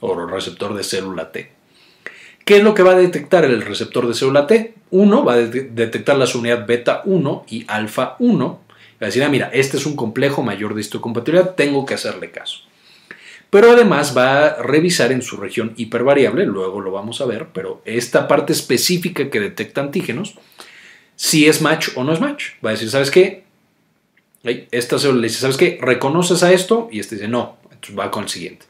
o 0.00 0.26
receptor 0.26 0.74
de 0.74 0.84
célula 0.84 1.30
T. 1.32 1.53
¿Qué 2.44 2.58
es 2.58 2.62
lo 2.62 2.74
que 2.74 2.82
va 2.82 2.92
a 2.92 2.96
detectar 2.96 3.44
el 3.44 3.62
receptor 3.62 4.06
de 4.06 4.14
célula 4.14 4.46
T? 4.46 4.74
Uno 4.90 5.24
va 5.24 5.34
a 5.34 5.38
detectar 5.38 6.16
la 6.16 6.26
unidad 6.34 6.66
beta 6.66 7.00
1 7.06 7.46
y 7.48 7.64
alfa 7.68 8.16
1. 8.18 8.60
Va 8.68 8.98
a 9.00 9.06
decir, 9.06 9.24
ah, 9.24 9.30
mira, 9.30 9.50
este 9.52 9.78
es 9.78 9.86
un 9.86 9.96
complejo 9.96 10.42
mayor 10.42 10.74
de 10.74 10.82
histocompatibilidad, 10.82 11.54
tengo 11.54 11.86
que 11.86 11.94
hacerle 11.94 12.30
caso. 12.30 12.58
Pero 13.48 13.70
además 13.70 14.16
va 14.16 14.46
a 14.46 14.62
revisar 14.62 15.10
en 15.10 15.22
su 15.22 15.36
región 15.36 15.72
hipervariable, 15.76 16.44
luego 16.44 16.80
lo 16.80 16.90
vamos 16.90 17.20
a 17.20 17.24
ver, 17.24 17.48
pero 17.52 17.80
esta 17.84 18.28
parte 18.28 18.52
específica 18.52 19.30
que 19.30 19.40
detecta 19.40 19.80
antígenos, 19.80 20.34
si 21.16 21.46
es 21.46 21.62
match 21.62 21.90
o 21.94 22.04
no 22.04 22.12
es 22.12 22.20
match. 22.20 22.50
Va 22.64 22.70
a 22.70 22.72
decir, 22.72 22.90
¿sabes 22.90 23.10
qué? 23.10 23.44
Esta 24.70 24.98
célula 24.98 25.20
le 25.22 25.28
dice, 25.28 25.40
¿sabes 25.40 25.56
qué? 25.56 25.78
¿Reconoces 25.80 26.42
a 26.42 26.52
esto? 26.52 26.88
Y 26.92 27.00
este 27.00 27.14
dice, 27.14 27.28
no. 27.28 27.56
Entonces 27.70 27.98
va 27.98 28.10
con 28.10 28.24
el 28.24 28.28
siguiente. 28.28 28.66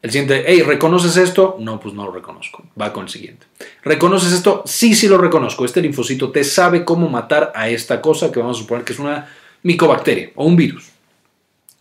El 0.00 0.12
siguiente, 0.12 0.44
hey, 0.46 0.62
¿reconoces 0.62 1.16
esto? 1.16 1.56
No, 1.58 1.80
pues 1.80 1.92
no 1.94 2.04
lo 2.04 2.12
reconozco. 2.12 2.64
Va 2.80 2.92
con 2.92 3.04
el 3.04 3.10
siguiente. 3.10 3.46
¿Reconoces 3.82 4.32
esto? 4.32 4.62
Sí, 4.64 4.94
sí 4.94 5.08
lo 5.08 5.18
reconozco. 5.18 5.64
Este 5.64 5.82
linfocito 5.82 6.30
T 6.30 6.44
sabe 6.44 6.84
cómo 6.84 7.08
matar 7.08 7.52
a 7.54 7.68
esta 7.68 8.00
cosa 8.00 8.30
que 8.30 8.38
vamos 8.38 8.58
a 8.58 8.60
suponer 8.60 8.84
que 8.84 8.92
es 8.92 8.98
una 9.00 9.28
micobacteria 9.62 10.30
o 10.36 10.44
un 10.44 10.54
virus. 10.54 10.90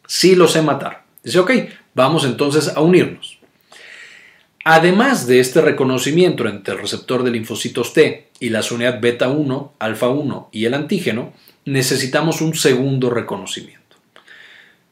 Sí 0.07 0.35
lo 0.35 0.47
sé 0.47 0.63
matar. 0.63 1.03
Dice, 1.23 1.39
ok, 1.39 1.51
vamos 1.93 2.25
entonces 2.25 2.69
a 2.75 2.81
unirnos. 2.81 3.37
Además 4.63 5.27
de 5.27 5.39
este 5.39 5.61
reconocimiento 5.61 6.47
entre 6.47 6.73
el 6.73 6.81
receptor 6.81 7.23
de 7.23 7.31
linfocitos 7.31 7.93
T 7.93 8.29
y 8.39 8.49
la 8.49 8.61
unidad 8.71 8.99
beta 8.99 9.29
1, 9.29 9.73
alfa 9.79 10.09
1 10.09 10.49
y 10.51 10.65
el 10.65 10.73
antígeno, 10.73 11.33
necesitamos 11.65 12.41
un 12.41 12.55
segundo 12.55 13.09
reconocimiento. 13.09 13.95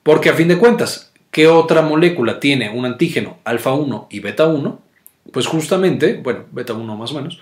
Porque 0.04 0.30
a 0.30 0.34
fin 0.34 0.48
de 0.48 0.58
cuentas, 0.58 1.05
¿Qué 1.36 1.48
otra 1.50 1.82
molécula 1.82 2.40
tiene 2.40 2.70
un 2.70 2.86
antígeno 2.86 3.40
alfa 3.44 3.74
1 3.74 4.08
y 4.10 4.22
beta 4.22 4.48
1? 4.48 4.82
Pues 5.34 5.48
justamente, 5.48 6.14
bueno, 6.14 6.46
beta 6.54 6.72
1 6.72 6.96
más 6.96 7.12
o 7.12 7.16
menos, 7.16 7.42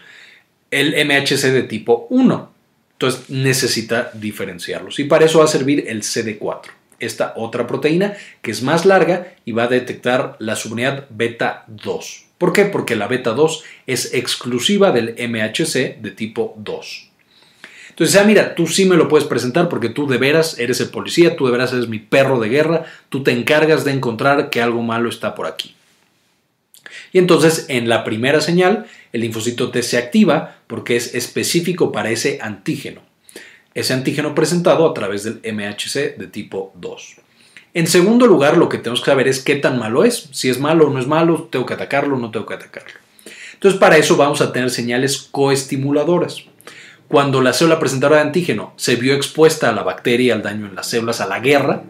el 0.71 0.95
MHC 1.05 1.51
de 1.51 1.61
tipo 1.61 2.07
1. 2.09 2.49
Entonces 2.93 3.29
necesita 3.29 4.09
diferenciarlos. 4.15 4.97
Y 4.97 5.03
para 5.03 5.25
eso 5.25 5.37
va 5.37 5.45
a 5.45 5.47
servir 5.47 5.85
el 5.87 6.01
CD4, 6.01 6.71
esta 6.99 7.33
otra 7.35 7.67
proteína 7.67 8.17
que 8.41 8.49
es 8.49 8.63
más 8.63 8.87
larga 8.87 9.35
y 9.45 9.51
va 9.51 9.65
a 9.65 9.67
detectar 9.67 10.37
la 10.39 10.55
subunidad 10.55 11.05
beta 11.11 11.65
2. 11.67 12.25
¿Por 12.39 12.51
qué? 12.51 12.65
Porque 12.65 12.95
la 12.95 13.07
beta 13.07 13.33
2 13.33 13.63
es 13.85 14.15
exclusiva 14.15 14.91
del 14.91 15.13
MHC 15.29 16.01
de 16.01 16.09
tipo 16.09 16.55
2. 16.57 17.11
Entonces, 17.93 18.19
ah, 18.19 18.23
mira, 18.23 18.55
tú 18.55 18.65
sí 18.65 18.85
me 18.85 18.95
lo 18.95 19.07
puedes 19.07 19.27
presentar 19.27 19.69
porque 19.69 19.89
tú 19.89 20.07
de 20.07 20.17
veras 20.17 20.57
eres 20.57 20.81
el 20.81 20.89
policía, 20.89 21.35
tú 21.35 21.45
de 21.45 21.51
veras 21.51 21.73
eres 21.73 21.87
mi 21.87 21.99
perro 21.99 22.39
de 22.39 22.49
guerra, 22.49 22.85
tú 23.09 23.21
te 23.21 23.31
encargas 23.31 23.85
de 23.85 23.91
encontrar 23.91 24.49
que 24.49 24.63
algo 24.63 24.81
malo 24.81 25.09
está 25.09 25.35
por 25.35 25.45
aquí. 25.45 25.75
Y 27.11 27.19
entonces, 27.19 27.67
en 27.69 27.87
la 27.87 28.03
primera 28.03 28.41
señal, 28.41 28.87
el 29.11 29.21
linfocito 29.21 29.69
T 29.69 29.83
se 29.83 29.99
activa 29.99 30.55
porque 30.65 30.95
es 30.95 31.13
específico 31.13 31.91
para 31.91 32.09
ese 32.09 32.39
antígeno. 32.41 33.01
Ese 33.75 33.93
antígeno 33.93 34.33
presentado 34.33 34.89
a 34.89 34.93
través 34.95 35.23
del 35.23 35.39
MHC 35.53 36.17
de 36.17 36.27
tipo 36.27 36.73
2. 36.75 37.17
En 37.75 37.85
segundo 37.85 38.25
lugar, 38.25 38.57
lo 38.57 38.69
que 38.69 38.79
tenemos 38.79 39.01
que 39.01 39.11
saber 39.11 39.27
es 39.27 39.43
qué 39.43 39.55
tan 39.55 39.77
malo 39.77 40.03
es. 40.03 40.29
Si 40.31 40.49
es 40.49 40.59
malo 40.59 40.87
o 40.87 40.89
no 40.89 40.99
es 40.99 41.07
malo, 41.07 41.47
tengo 41.51 41.67
que 41.67 41.75
atacarlo 41.75 42.15
o 42.15 42.19
no 42.19 42.31
tengo 42.31 42.47
que 42.47 42.55
atacarlo. 42.55 42.99
Entonces, 43.53 43.79
para 43.79 43.97
eso 43.97 44.17
vamos 44.17 44.41
a 44.41 44.51
tener 44.51 44.71
señales 44.71 45.27
coestimuladoras. 45.31 46.45
Cuando 47.13 47.41
la 47.41 47.53
célula 47.53 47.77
presentadora 47.77 48.21
de 48.21 48.25
antígeno 48.25 48.73
se 48.75 48.95
vio 48.95 49.13
expuesta 49.13 49.69
a 49.69 49.71
la 49.71 49.83
bacteria, 49.83 50.33
al 50.33 50.41
daño 50.41 50.65
en 50.65 50.73
las 50.73 50.87
células, 50.87 51.21
a 51.21 51.27
la 51.27 51.41
guerra, 51.41 51.83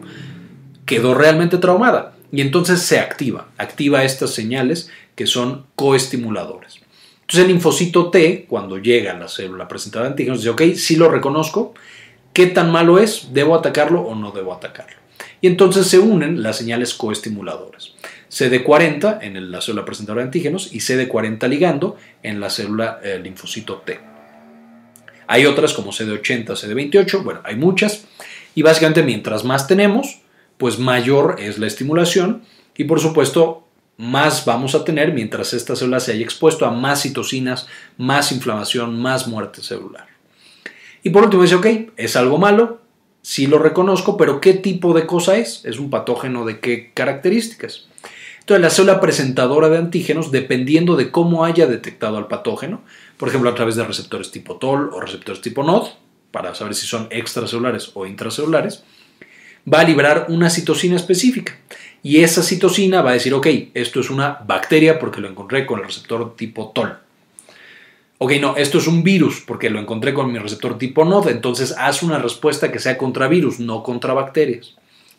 quedó 0.84 1.14
realmente 1.14 1.56
traumada 1.56 2.12
y 2.30 2.42
entonces 2.42 2.82
se 2.82 2.98
activa, 2.98 3.48
activa 3.56 4.04
estas 4.04 4.34
señales 4.34 4.90
que 5.14 5.26
son 5.26 5.64
coestimuladores. 5.76 6.74
Entonces 7.22 7.40
el 7.40 7.52
linfocito 7.52 8.10
T, 8.10 8.44
cuando 8.46 8.76
llega 8.76 9.12
a 9.12 9.18
la 9.18 9.28
célula 9.28 9.66
presentadora 9.66 10.10
de 10.10 10.12
antígenos, 10.12 10.40
dice, 10.40 10.50
ok, 10.50 10.62
sí 10.76 10.96
lo 10.96 11.08
reconozco, 11.08 11.72
¿Qué 12.34 12.46
tan 12.48 12.70
malo 12.70 12.98
es? 12.98 13.32
¿Debo 13.32 13.54
atacarlo 13.54 14.02
o 14.02 14.14
no 14.14 14.30
debo 14.30 14.52
atacarlo? 14.52 14.96
Y 15.40 15.46
entonces 15.46 15.86
se 15.86 16.00
unen 16.00 16.42
las 16.42 16.58
señales 16.58 16.92
coestimuladoras. 16.92 17.94
CD40 18.30 19.20
en 19.22 19.50
la 19.50 19.62
célula 19.62 19.86
presentadora 19.86 20.20
de 20.20 20.26
antígenos 20.26 20.74
y 20.74 20.80
CD40 20.80 21.48
ligando 21.48 21.96
en 22.22 22.40
la 22.40 22.50
célula 22.50 23.00
eh, 23.02 23.20
linfocito 23.22 23.76
T. 23.86 24.13
Hay 25.26 25.46
otras 25.46 25.72
como 25.72 25.92
CD80, 25.92 26.46
CD28, 26.46 27.22
bueno, 27.22 27.40
hay 27.44 27.56
muchas. 27.56 28.04
Y 28.54 28.62
básicamente 28.62 29.02
mientras 29.02 29.44
más 29.44 29.66
tenemos, 29.66 30.20
pues 30.58 30.78
mayor 30.78 31.36
es 31.38 31.58
la 31.58 31.66
estimulación 31.66 32.42
y 32.76 32.84
por 32.84 33.00
supuesto 33.00 33.66
más 33.96 34.44
vamos 34.44 34.74
a 34.74 34.84
tener 34.84 35.12
mientras 35.12 35.52
esta 35.52 35.76
célula 35.76 36.00
se 36.00 36.12
haya 36.12 36.24
expuesto 36.24 36.66
a 36.66 36.70
más 36.70 37.02
citocinas, 37.02 37.66
más 37.96 38.32
inflamación, 38.32 39.00
más 39.00 39.28
muerte 39.28 39.62
celular. 39.62 40.08
Y 41.02 41.10
por 41.10 41.24
último 41.24 41.42
dice, 41.42 41.56
ok, 41.56 41.66
es 41.96 42.16
algo 42.16 42.38
malo, 42.38 42.80
sí 43.22 43.46
lo 43.46 43.58
reconozco, 43.58 44.16
pero 44.16 44.40
¿qué 44.40 44.54
tipo 44.54 44.94
de 44.94 45.06
cosa 45.06 45.36
es? 45.36 45.64
¿Es 45.64 45.78
un 45.78 45.90
patógeno 45.90 46.44
de 46.44 46.60
qué 46.60 46.92
características? 46.94 47.86
Entonces, 48.44 48.60
la 48.60 48.68
célula 48.68 49.00
presentadora 49.00 49.70
de 49.70 49.78
antígenos, 49.78 50.30
dependiendo 50.30 50.96
de 50.96 51.10
cómo 51.10 51.46
haya 51.46 51.66
detectado 51.66 52.18
al 52.18 52.28
patógeno, 52.28 52.82
por 53.16 53.30
ejemplo, 53.30 53.48
a 53.48 53.54
través 53.54 53.74
de 53.74 53.84
receptores 53.84 54.30
tipo 54.30 54.56
TOL 54.56 54.90
o 54.92 55.00
receptores 55.00 55.40
tipo 55.40 55.62
NOD, 55.62 55.86
para 56.30 56.54
saber 56.54 56.74
si 56.74 56.86
son 56.86 57.08
extracelulares 57.10 57.92
o 57.94 58.04
intracelulares, 58.04 58.84
va 59.72 59.80
a 59.80 59.84
liberar 59.84 60.26
una 60.28 60.50
citocina 60.50 60.96
específica. 60.96 61.56
Y 62.02 62.20
esa 62.20 62.42
citocina 62.42 63.00
va 63.00 63.10
a 63.10 63.14
decir, 63.14 63.32
ok, 63.32 63.46
esto 63.72 64.00
es 64.00 64.10
una 64.10 64.40
bacteria 64.46 64.98
porque 64.98 65.22
lo 65.22 65.28
encontré 65.28 65.64
con 65.64 65.80
el 65.80 65.86
receptor 65.86 66.36
tipo 66.36 66.70
TOL. 66.74 66.98
Ok, 68.18 68.32
no, 68.42 68.58
esto 68.58 68.76
es 68.76 68.86
un 68.86 69.02
virus 69.02 69.40
porque 69.40 69.70
lo 69.70 69.80
encontré 69.80 70.12
con 70.12 70.30
mi 70.30 70.38
receptor 70.38 70.76
tipo 70.76 71.06
NOD, 71.06 71.28
entonces 71.28 71.74
haz 71.78 72.02
una 72.02 72.18
respuesta 72.18 72.70
que 72.70 72.78
sea 72.78 72.98
contra 72.98 73.26
virus, 73.26 73.58
no 73.58 73.82
contra 73.82 74.12
bacterias. 74.12 74.74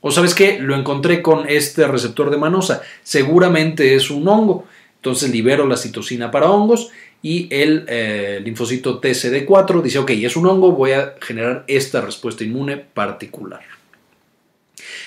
O 0.08 0.12
sabes 0.12 0.36
qué, 0.36 0.60
lo 0.60 0.76
encontré 0.76 1.24
con 1.24 1.50
este 1.50 1.88
receptor 1.88 2.30
de 2.30 2.38
manosa, 2.38 2.84
seguramente 3.02 3.96
es 3.96 4.12
un 4.12 4.28
hongo. 4.28 4.68
Entonces 4.98 5.32
libero 5.32 5.66
la 5.66 5.78
citocina 5.78 6.30
para 6.30 6.52
hongos 6.52 6.92
y 7.24 7.48
el 7.50 7.86
eh, 7.88 8.40
linfocito 8.46 9.02
TCD4 9.02 9.82
dice, 9.82 9.98
ok, 9.98 10.12
es 10.12 10.38
un 10.38 10.46
hongo, 10.46 10.74
voy 10.74 10.92
a 10.92 11.16
generar 11.20 11.64
esta 11.66 12.02
respuesta 12.02 12.44
inmune 12.44 12.78
particular. 12.78 13.62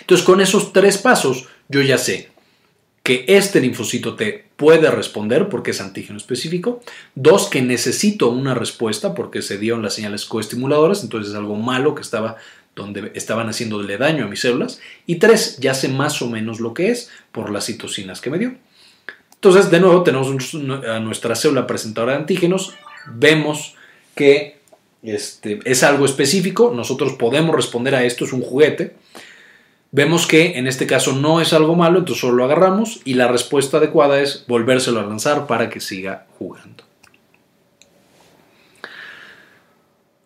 Entonces 0.01 0.27
con 0.27 0.41
esos 0.41 0.73
tres 0.73 0.99
pasos 0.99 1.47
yo 1.69 1.81
ya 1.81 1.97
sé 1.97 2.31
que 3.05 3.25
este 3.29 3.61
linfocito 3.61 4.17
T 4.17 4.47
puede 4.57 4.91
responder 4.91 5.49
porque 5.49 5.71
es 5.71 5.81
antígeno 5.81 6.19
específico. 6.19 6.81
Dos, 7.15 7.49
que 7.49 7.63
necesito 7.63 8.31
una 8.31 8.55
respuesta 8.55 9.15
porque 9.15 9.43
se 9.43 9.59
dieron 9.59 9.81
las 9.81 9.95
señales 9.95 10.25
coestimuladoras, 10.25 11.05
entonces 11.05 11.31
es 11.31 11.39
algo 11.39 11.55
malo 11.55 11.95
que 11.95 12.03
estaba 12.03 12.37
donde 12.79 13.13
estaban 13.15 13.49
haciéndole 13.49 13.99
daño 13.99 14.25
a 14.25 14.29
mis 14.29 14.41
células. 14.41 14.81
Y 15.07 15.17
tres, 15.17 15.59
ya 15.59 15.75
sé 15.75 15.89
más 15.89 16.23
o 16.23 16.31
menos 16.31 16.61
lo 16.61 16.73
que 16.73 16.91
es 16.91 17.11
por 17.33 17.51
las 17.51 17.67
citocinas 17.67 18.21
que 18.21 18.31
me 18.31 18.39
dio. 18.39 18.55
Entonces, 19.35 19.71
de 19.71 19.81
nuevo, 19.81 20.03
tenemos 20.03 20.29
a 20.89 21.01
nuestra 21.01 21.37
célula 21.37 21.67
presentadora 21.67 22.13
de 22.13 22.19
antígenos. 22.19 22.75
Vemos 23.07 23.75
que 24.15 24.59
este, 25.03 25.61
es 25.65 25.83
algo 25.83 26.07
específico. 26.07 26.73
Nosotros 26.75 27.13
podemos 27.13 27.55
responder 27.55 27.95
a 27.95 28.05
esto, 28.05 28.25
es 28.25 28.33
un 28.33 28.43
juguete. 28.43 28.97
Vemos 29.91 30.27
que 30.27 30.59
en 30.59 30.67
este 30.67 30.87
caso 30.87 31.13
no 31.13 31.41
es 31.41 31.53
algo 31.53 31.75
malo, 31.75 32.01
entonces 32.01 32.21
solo 32.21 32.35
lo 32.35 32.45
agarramos 32.45 33.01
y 33.05 33.15
la 33.15 33.27
respuesta 33.27 33.79
adecuada 33.79 34.21
es 34.21 34.45
volvérselo 34.47 35.01
a 35.01 35.05
lanzar 35.05 35.47
para 35.47 35.71
que 35.71 35.81
siga 35.81 36.27
jugando. 36.39 36.88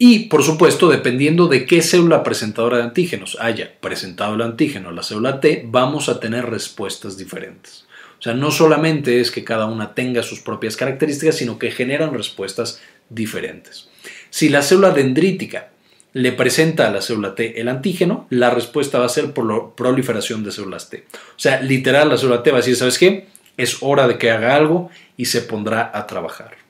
Y, 0.05 0.25
por 0.25 0.43
supuesto, 0.43 0.88
dependiendo 0.88 1.47
de 1.47 1.65
qué 1.65 1.81
célula 1.81 2.25
presentadora 2.25 2.79
de 2.79 2.83
antígenos 2.83 3.38
haya 3.38 3.73
presentado 3.79 4.35
el 4.35 4.43
antígeno, 4.43 4.91
la 4.91 5.05
célula 5.05 5.38
T, 5.38 5.62
vamos 5.65 6.09
a 6.09 6.19
tener 6.19 6.51
respuestas 6.51 7.17
diferentes. 7.17 7.85
O 8.19 8.23
sea, 8.23 8.35
no 8.35 8.51
solamente 8.51 9.21
es 9.21 9.31
que 9.31 9.45
cada 9.45 9.67
una 9.67 9.95
tenga 9.95 10.25
sus 10.25 10.41
propias 10.41 10.77
características, 10.77 11.37
sino 11.37 11.57
que 11.57 11.71
generan 11.71 12.12
respuestas 12.12 12.83
diferentes. 13.11 13.91
Si 14.29 14.49
la 14.49 14.62
célula 14.62 14.91
dendrítica 14.91 15.69
le 16.15 16.33
presenta 16.33 16.88
a 16.88 16.91
la 16.91 17.01
célula 17.01 17.37
T 17.37 17.61
el 17.61 17.69
antígeno, 17.69 18.27
la 18.29 18.51
respuesta 18.51 18.99
va 18.99 19.07
a 19.07 19.09
ser 19.09 19.33
por 19.33 19.77
proliferación 19.77 20.43
de 20.43 20.51
células 20.51 20.91
T. 20.91 21.05
O 21.15 21.38
sea, 21.38 21.62
literal, 21.62 22.09
la 22.09 22.19
célula 22.19 22.43
T 22.43 22.51
va 22.51 22.57
a 22.57 22.61
decir, 22.62 22.75
¿sabes 22.75 22.99
qué? 22.99 23.29
Es 23.57 23.77
hora 23.83 24.09
de 24.09 24.19
que 24.19 24.33
haga 24.33 24.57
algo 24.57 24.91
y 25.17 25.27
se 25.27 25.43
pondrá 25.43 25.93
a 25.95 26.09
trabajar. 26.09 26.62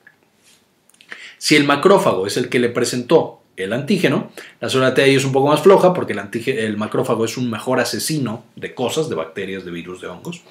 Si 1.43 1.57
el 1.57 1.65
macrófago 1.65 2.25
es 2.25 2.37
el 2.37 2.47
que 2.47 2.57
le 2.57 2.69
presentó 2.69 3.41
el 3.57 3.73
antígeno, 3.73 4.31
la 4.61 4.69
célula 4.69 4.93
T 4.93 5.03
ahí 5.03 5.15
es 5.15 5.25
un 5.25 5.33
poco 5.33 5.49
más 5.49 5.59
floja 5.59 5.93
porque 5.93 6.13
el, 6.13 6.77
macrófago 6.77 7.25
es 7.25 7.35
un 7.35 7.49
mejor 7.49 7.81
asesino 7.81 8.45
de 8.55 8.73
cosas, 8.73 9.09
de 9.09 9.15
bacterias, 9.15 9.65
de 9.65 9.71
virus, 9.71 9.99
de 9.99 10.07
hongos. 10.07 10.41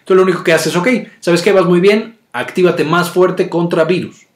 Entonces 0.00 0.16
lo 0.16 0.22
único 0.24 0.44
que 0.44 0.52
hace 0.52 0.68
es, 0.68 0.76
ok, 0.76 0.88
¿sabes 1.20 1.40
qué? 1.40 1.52
Vas 1.52 1.64
muy 1.64 1.80
bien, 1.80 2.18
actívate 2.34 2.84
más 2.84 3.08
fuerte 3.08 3.48
contra 3.48 3.84
virus. 3.84 4.26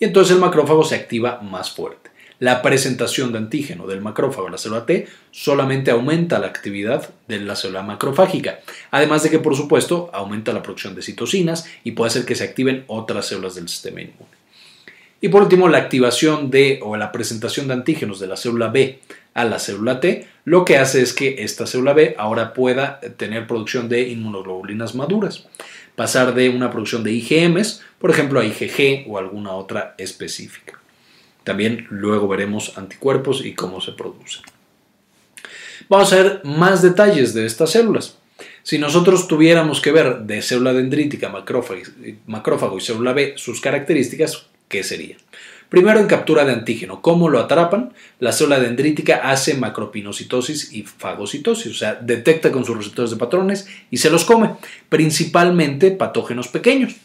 Y 0.00 0.06
entonces 0.06 0.34
el 0.34 0.40
macrófago 0.40 0.82
se 0.82 0.96
activa 0.96 1.40
más 1.40 1.70
fuerte. 1.70 2.10
La 2.40 2.60
presentación 2.60 3.30
de 3.30 3.38
antígeno 3.38 3.86
del 3.86 4.00
macrófago 4.00 4.48
a 4.48 4.50
la 4.50 4.58
célula 4.58 4.84
T 4.84 5.06
solamente 5.30 5.92
aumenta 5.92 6.40
la 6.40 6.48
actividad 6.48 7.08
de 7.28 7.38
la 7.38 7.54
célula 7.54 7.82
macrofágica, 7.82 8.58
además 8.90 9.22
de 9.22 9.30
que 9.30 9.38
por 9.38 9.54
supuesto 9.54 10.10
aumenta 10.12 10.52
la 10.52 10.64
producción 10.64 10.96
de 10.96 11.02
citocinas 11.02 11.66
y 11.84 11.92
puede 11.92 12.08
hacer 12.08 12.24
que 12.24 12.34
se 12.34 12.42
activen 12.42 12.82
otras 12.88 13.26
células 13.26 13.54
del 13.54 13.68
sistema 13.68 14.00
inmune. 14.00 14.39
Y 15.20 15.28
por 15.28 15.42
último, 15.42 15.68
la 15.68 15.78
activación 15.78 16.50
de 16.50 16.80
o 16.82 16.96
la 16.96 17.12
presentación 17.12 17.68
de 17.68 17.74
antígenos 17.74 18.20
de 18.20 18.26
la 18.26 18.36
célula 18.36 18.68
B 18.68 19.00
a 19.34 19.44
la 19.44 19.58
célula 19.58 20.00
T, 20.00 20.26
lo 20.44 20.64
que 20.64 20.78
hace 20.78 21.02
es 21.02 21.12
que 21.12 21.42
esta 21.42 21.66
célula 21.66 21.92
B 21.92 22.14
ahora 22.18 22.54
pueda 22.54 23.00
tener 23.16 23.46
producción 23.46 23.88
de 23.88 24.08
inmunoglobulinas 24.08 24.94
maduras, 24.94 25.46
pasar 25.94 26.34
de 26.34 26.48
una 26.48 26.70
producción 26.70 27.04
de 27.04 27.12
IgMs, 27.12 27.82
por 27.98 28.10
ejemplo, 28.10 28.40
a 28.40 28.44
IgG 28.44 29.04
o 29.08 29.18
alguna 29.18 29.52
otra 29.52 29.94
específica. 29.98 30.80
También 31.44 31.86
luego 31.90 32.28
veremos 32.28 32.76
anticuerpos 32.78 33.44
y 33.44 33.54
cómo 33.54 33.80
se 33.80 33.92
producen. 33.92 34.42
Vamos 35.88 36.12
a 36.12 36.16
ver 36.16 36.40
más 36.44 36.82
detalles 36.82 37.34
de 37.34 37.46
estas 37.46 37.70
células. 37.70 38.16
Si 38.62 38.78
nosotros 38.78 39.26
tuviéramos 39.26 39.80
que 39.80 39.92
ver 39.92 40.20
de 40.20 40.42
célula 40.42 40.72
dendrítica, 40.72 41.28
macrófago, 41.28 42.78
y 42.78 42.80
célula 42.80 43.12
B 43.12 43.34
sus 43.36 43.60
características, 43.60 44.49
¿qué 44.70 44.82
sería? 44.82 45.16
Primero 45.68 46.00
en 46.00 46.06
captura 46.06 46.44
de 46.44 46.52
antígeno. 46.52 47.02
¿Cómo 47.02 47.28
lo 47.28 47.38
atrapan? 47.38 47.92
La 48.18 48.32
célula 48.32 48.58
dendrítica 48.58 49.30
hace 49.30 49.54
macropinocitosis 49.54 50.72
y 50.72 50.82
fagocitosis, 50.82 51.72
o 51.72 51.74
sea, 51.74 51.94
detecta 51.94 52.50
con 52.50 52.64
sus 52.64 52.76
receptores 52.76 53.10
de 53.10 53.16
patrones 53.18 53.68
y 53.90 53.98
se 53.98 54.10
los 54.10 54.24
come, 54.24 54.50
principalmente 54.88 55.90
patógenos 55.90 56.48
pequeños. 56.48 56.96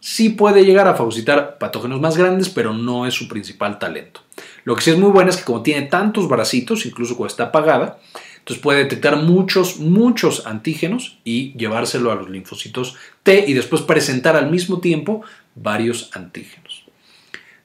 Sí 0.00 0.30
puede 0.30 0.64
llegar 0.64 0.88
a 0.88 0.94
fagocitar 0.94 1.58
patógenos 1.58 2.00
más 2.00 2.16
grandes, 2.16 2.48
pero 2.48 2.74
no 2.74 3.06
es 3.06 3.14
su 3.14 3.28
principal 3.28 3.78
talento. 3.78 4.20
Lo 4.64 4.74
que 4.74 4.82
sí 4.82 4.90
es 4.90 4.98
muy 4.98 5.10
bueno 5.10 5.30
es 5.30 5.36
que 5.36 5.44
como 5.44 5.62
tiene 5.62 5.82
tantos 5.82 6.28
bracitos, 6.28 6.84
incluso 6.84 7.16
cuando 7.16 7.30
está 7.30 7.44
apagada, 7.44 7.98
entonces 8.38 8.62
puede 8.62 8.80
detectar 8.80 9.16
muchos, 9.16 9.78
muchos 9.78 10.46
antígenos 10.46 11.18
y 11.24 11.56
llevárselo 11.56 12.10
a 12.10 12.16
los 12.16 12.28
linfocitos 12.28 12.96
T 13.22 13.44
y 13.46 13.54
después 13.54 13.82
presentar 13.82 14.36
al 14.36 14.50
mismo 14.50 14.80
tiempo 14.80 15.22
varios 15.54 16.10
antígenos. 16.14 16.61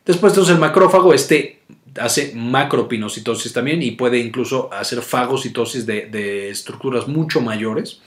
Después 0.07 0.31
entonces 0.31 0.55
el 0.55 0.61
macrófago 0.61 1.13
este 1.13 1.59
hace 1.99 2.31
macropinocitosis 2.33 3.51
también 3.51 3.83
y 3.83 3.91
puede 3.91 4.19
incluso 4.19 4.71
hacer 4.71 5.01
fagocitosis 5.01 5.85
de, 5.85 6.49
estructuras 6.49 7.09
mucho 7.09 7.41
mayores. 7.41 8.01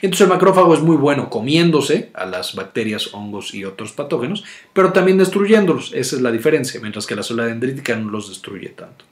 Entonces 0.00 0.22
el 0.22 0.32
macrófago 0.32 0.74
es 0.74 0.80
muy 0.80 0.96
bueno 0.96 1.28
comiéndose 1.28 2.10
a 2.14 2.24
las 2.24 2.54
bacterias, 2.54 3.12
hongos 3.12 3.54
y 3.54 3.64
otros 3.64 3.92
patógenos, 3.92 4.44
pero 4.72 4.92
también 4.92 5.18
destruyéndolos. 5.18 5.92
Esa 5.94 6.16
es 6.16 6.22
la 6.22 6.32
diferencia, 6.32 6.80
mientras 6.80 7.06
que 7.06 7.14
la 7.14 7.22
célula 7.22 7.46
dendrítica 7.46 7.94
no 7.94 8.10
los 8.10 8.30
destruye 8.30 8.70
tanto. 8.70 9.04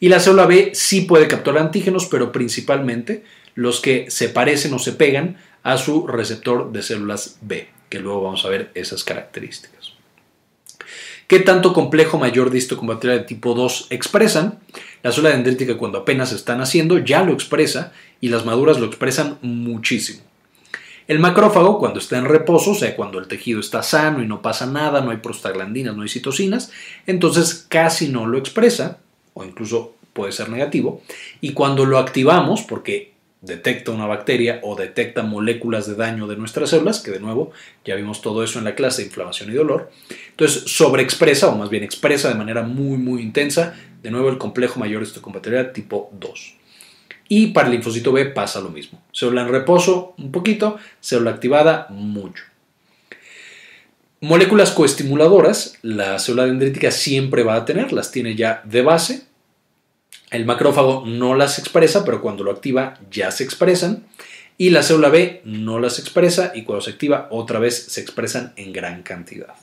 Y 0.00 0.08
la 0.08 0.20
célula 0.20 0.46
B 0.46 0.72
sí 0.74 1.02
puede 1.02 1.28
capturar 1.28 1.62
antígenos, 1.62 2.06
pero 2.06 2.32
principalmente 2.32 3.24
los 3.54 3.80
que 3.80 4.10
se 4.10 4.30
parecen 4.30 4.72
o 4.74 4.78
se 4.78 4.92
pegan 4.92 5.36
a 5.62 5.76
su 5.76 6.06
receptor 6.06 6.72
de 6.72 6.82
células 6.82 7.38
B, 7.42 7.68
que 7.90 8.00
luego 8.00 8.22
vamos 8.22 8.44
a 8.44 8.48
ver 8.48 8.70
esas 8.74 9.04
características. 9.04 9.91
¿Qué 11.32 11.40
tanto 11.40 11.72
complejo 11.72 12.18
mayor 12.18 12.50
de 12.50 12.58
histocompatibilidad 12.58 13.22
de 13.22 13.26
tipo 13.26 13.54
2 13.54 13.86
expresan? 13.88 14.58
La 15.02 15.12
célula 15.12 15.30
dendrítica 15.30 15.78
cuando 15.78 15.96
apenas 15.96 16.30
están 16.30 16.60
haciendo 16.60 16.98
ya 16.98 17.24
lo 17.24 17.32
expresa 17.32 17.94
y 18.20 18.28
las 18.28 18.44
maduras 18.44 18.78
lo 18.78 18.84
expresan 18.84 19.38
muchísimo. 19.40 20.20
El 21.08 21.20
macrófago 21.20 21.78
cuando 21.78 22.00
está 22.00 22.18
en 22.18 22.26
reposo, 22.26 22.72
o 22.72 22.74
sea, 22.74 22.94
cuando 22.94 23.18
el 23.18 23.28
tejido 23.28 23.60
está 23.60 23.82
sano 23.82 24.22
y 24.22 24.26
no 24.26 24.42
pasa 24.42 24.66
nada, 24.66 25.00
no 25.00 25.10
hay 25.10 25.16
prostaglandinas, 25.16 25.96
no 25.96 26.02
hay 26.02 26.10
citocinas, 26.10 26.70
entonces 27.06 27.64
casi 27.66 28.10
no 28.10 28.26
lo 28.26 28.36
expresa, 28.36 28.98
o 29.32 29.42
incluso 29.42 29.94
puede 30.12 30.32
ser 30.32 30.50
negativo, 30.50 31.00
y 31.40 31.54
cuando 31.54 31.86
lo 31.86 31.96
activamos, 31.96 32.60
porque 32.60 33.11
detecta 33.42 33.90
una 33.90 34.06
bacteria 34.06 34.60
o 34.62 34.76
detecta 34.76 35.22
moléculas 35.22 35.86
de 35.86 35.96
daño 35.96 36.26
de 36.26 36.36
nuestras 36.36 36.70
células, 36.70 37.00
que 37.00 37.10
de 37.10 37.20
nuevo 37.20 37.50
ya 37.84 37.96
vimos 37.96 38.22
todo 38.22 38.42
eso 38.42 38.58
en 38.58 38.64
la 38.64 38.74
clase 38.74 39.02
de 39.02 39.08
inflamación 39.08 39.50
y 39.50 39.54
dolor. 39.54 39.90
Entonces 40.30 40.62
sobreexpresa, 40.66 41.48
o 41.48 41.56
más 41.56 41.68
bien 41.68 41.82
expresa 41.82 42.28
de 42.28 42.36
manera 42.36 42.62
muy 42.62 42.96
muy 42.96 43.22
intensa 43.22 43.74
De 44.02 44.10
nuevo, 44.10 44.30
el 44.30 44.38
complejo 44.38 44.80
mayor 44.80 45.02
histocompatibilidad 45.02 45.72
tipo 45.72 46.10
2. 46.12 46.56
Y 47.28 47.48
para 47.48 47.68
el 47.68 47.74
linfocito 47.74 48.12
B 48.12 48.26
pasa 48.26 48.60
lo 48.60 48.70
mismo. 48.70 49.00
Célula 49.12 49.42
en 49.42 49.48
reposo, 49.48 50.14
un 50.18 50.32
poquito. 50.32 50.76
Célula 51.00 51.30
activada, 51.30 51.86
mucho. 51.88 52.44
Moléculas 54.20 54.70
coestimuladoras, 54.70 55.78
la 55.82 56.18
célula 56.18 56.46
dendrítica 56.46 56.90
siempre 56.90 57.42
va 57.42 57.56
a 57.56 57.64
tener, 57.64 57.92
las 57.92 58.12
tiene 58.12 58.36
ya 58.36 58.62
de 58.64 58.82
base. 58.82 59.22
El 60.32 60.46
macrófago 60.46 61.04
no 61.06 61.34
las 61.34 61.58
expresa, 61.58 62.06
pero 62.06 62.22
cuando 62.22 62.42
lo 62.42 62.52
activa 62.52 62.94
ya 63.10 63.30
se 63.30 63.44
expresan. 63.44 64.06
Y 64.56 64.70
la 64.70 64.82
célula 64.82 65.10
B 65.10 65.42
no 65.44 65.78
las 65.78 65.98
expresa 65.98 66.52
y 66.54 66.62
cuando 66.62 66.80
se 66.80 66.92
activa 66.92 67.28
otra 67.30 67.58
vez 67.58 67.84
se 67.88 68.00
expresan 68.00 68.54
en 68.56 68.72
gran 68.72 69.02
cantidad. 69.02 69.54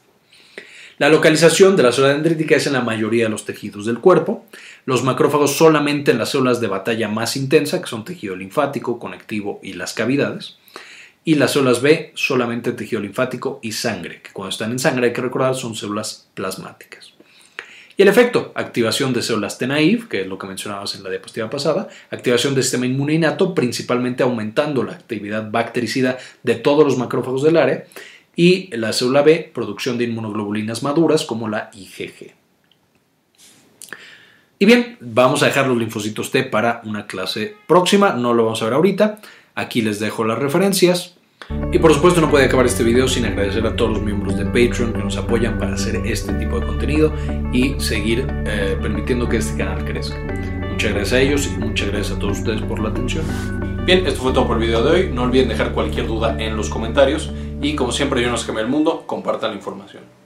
La 0.99 1.09
localización 1.09 1.75
de 1.75 1.81
la 1.81 1.91
célula 1.91 2.13
dendrítica 2.13 2.55
es 2.55 2.67
en 2.67 2.73
la 2.73 2.81
mayoría 2.81 3.23
de 3.23 3.29
los 3.31 3.45
tejidos 3.45 3.87
del 3.87 3.99
cuerpo. 3.99 4.45
Los 4.85 5.03
macrófagos 5.03 5.55
solamente 5.55 6.11
en 6.11 6.19
las 6.19 6.29
células 6.29 6.61
de 6.61 6.67
batalla 6.67 7.07
más 7.07 7.35
intensa, 7.35 7.81
que 7.81 7.87
son 7.87 8.05
tejido 8.05 8.35
linfático, 8.35 8.99
conectivo 8.99 9.59
y 9.63 9.73
las 9.73 9.93
cavidades. 9.93 10.57
Y 11.25 11.35
las 11.35 11.53
células 11.53 11.81
B 11.81 12.11
solamente 12.13 12.73
tejido 12.73 13.01
linfático 13.01 13.59
y 13.63 13.71
sangre, 13.71 14.21
que 14.21 14.33
cuando 14.33 14.51
están 14.51 14.71
en 14.71 14.79
sangre 14.79 15.07
hay 15.07 15.13
que 15.13 15.21
recordar 15.21 15.55
son 15.55 15.73
células 15.73 16.27
plasmáticas. 16.35 17.13
Y 17.99 18.03
el 18.03 18.07
efecto, 18.07 18.53
activación 18.55 19.11
de 19.11 19.21
células 19.21 19.57
T-naive, 19.57 20.07
que 20.07 20.21
es 20.21 20.27
lo 20.27 20.37
que 20.37 20.47
mencionábamos 20.47 20.95
en 20.95 21.03
la 21.03 21.09
diapositiva 21.09 21.49
pasada, 21.49 21.89
activación 22.09 22.53
del 22.53 22.63
sistema 22.63 22.85
inmune 22.85 23.15
innato, 23.15 23.53
principalmente 23.53 24.23
aumentando 24.23 24.83
la 24.83 24.93
actividad 24.93 25.51
bactericida 25.51 26.17
de 26.41 26.55
todos 26.55 26.85
los 26.85 26.97
macrófagos 26.97 27.43
del 27.43 27.57
área, 27.57 27.83
y 28.37 28.73
la 28.73 28.93
célula 28.93 29.21
B, 29.21 29.51
producción 29.53 29.97
de 29.97 30.05
inmunoglobulinas 30.05 30.81
maduras 30.81 31.25
como 31.25 31.49
la 31.49 31.71
IgG. 31.73 32.35
Y 34.59 34.65
bien, 34.65 34.95
vamos 35.01 35.43
a 35.43 35.47
dejar 35.47 35.67
los 35.67 35.77
linfocitos 35.77 36.31
T 36.31 36.43
para 36.43 36.79
una 36.85 37.05
clase 37.05 37.57
próxima, 37.67 38.13
no 38.13 38.33
lo 38.33 38.45
vamos 38.45 38.61
a 38.61 38.65
ver 38.65 38.75
ahorita, 38.75 39.19
aquí 39.55 39.81
les 39.81 39.99
dejo 39.99 40.23
las 40.23 40.39
referencias. 40.39 41.18
Y 41.71 41.79
por 41.79 41.93
supuesto 41.93 42.21
no 42.21 42.29
puede 42.29 42.45
acabar 42.45 42.65
este 42.65 42.83
video 42.83 43.07
sin 43.07 43.25
agradecer 43.25 43.65
a 43.65 43.75
todos 43.75 43.91
los 43.91 44.01
miembros 44.01 44.37
de 44.37 44.45
Patreon 44.45 44.93
que 44.93 44.99
nos 44.99 45.17
apoyan 45.17 45.57
para 45.57 45.73
hacer 45.73 45.95
este 46.05 46.33
tipo 46.33 46.59
de 46.59 46.65
contenido 46.65 47.13
y 47.53 47.79
seguir 47.79 48.27
eh, 48.45 48.77
permitiendo 48.81 49.27
que 49.27 49.37
este 49.37 49.57
canal 49.57 49.83
crezca. 49.85 50.17
Muchas 50.69 50.93
gracias 50.93 51.13
a 51.13 51.19
ellos 51.19 51.47
y 51.47 51.59
muchas 51.59 51.89
gracias 51.89 52.17
a 52.17 52.19
todos 52.19 52.39
ustedes 52.39 52.61
por 52.61 52.79
la 52.79 52.89
atención. 52.89 53.25
Bien, 53.85 54.05
esto 54.05 54.21
fue 54.21 54.33
todo 54.33 54.47
por 54.47 54.57
el 54.57 54.63
video 54.63 54.83
de 54.83 54.91
hoy. 54.91 55.11
No 55.11 55.23
olviden 55.23 55.49
dejar 55.49 55.73
cualquier 55.73 56.07
duda 56.07 56.35
en 56.39 56.55
los 56.55 56.69
comentarios 56.69 57.31
y 57.61 57.75
como 57.75 57.91
siempre 57.91 58.21
yo 58.21 58.29
no 58.29 58.37
se 58.37 58.51
el 58.51 58.67
mundo, 58.67 59.03
compartan 59.05 59.51
la 59.51 59.57
información. 59.57 60.18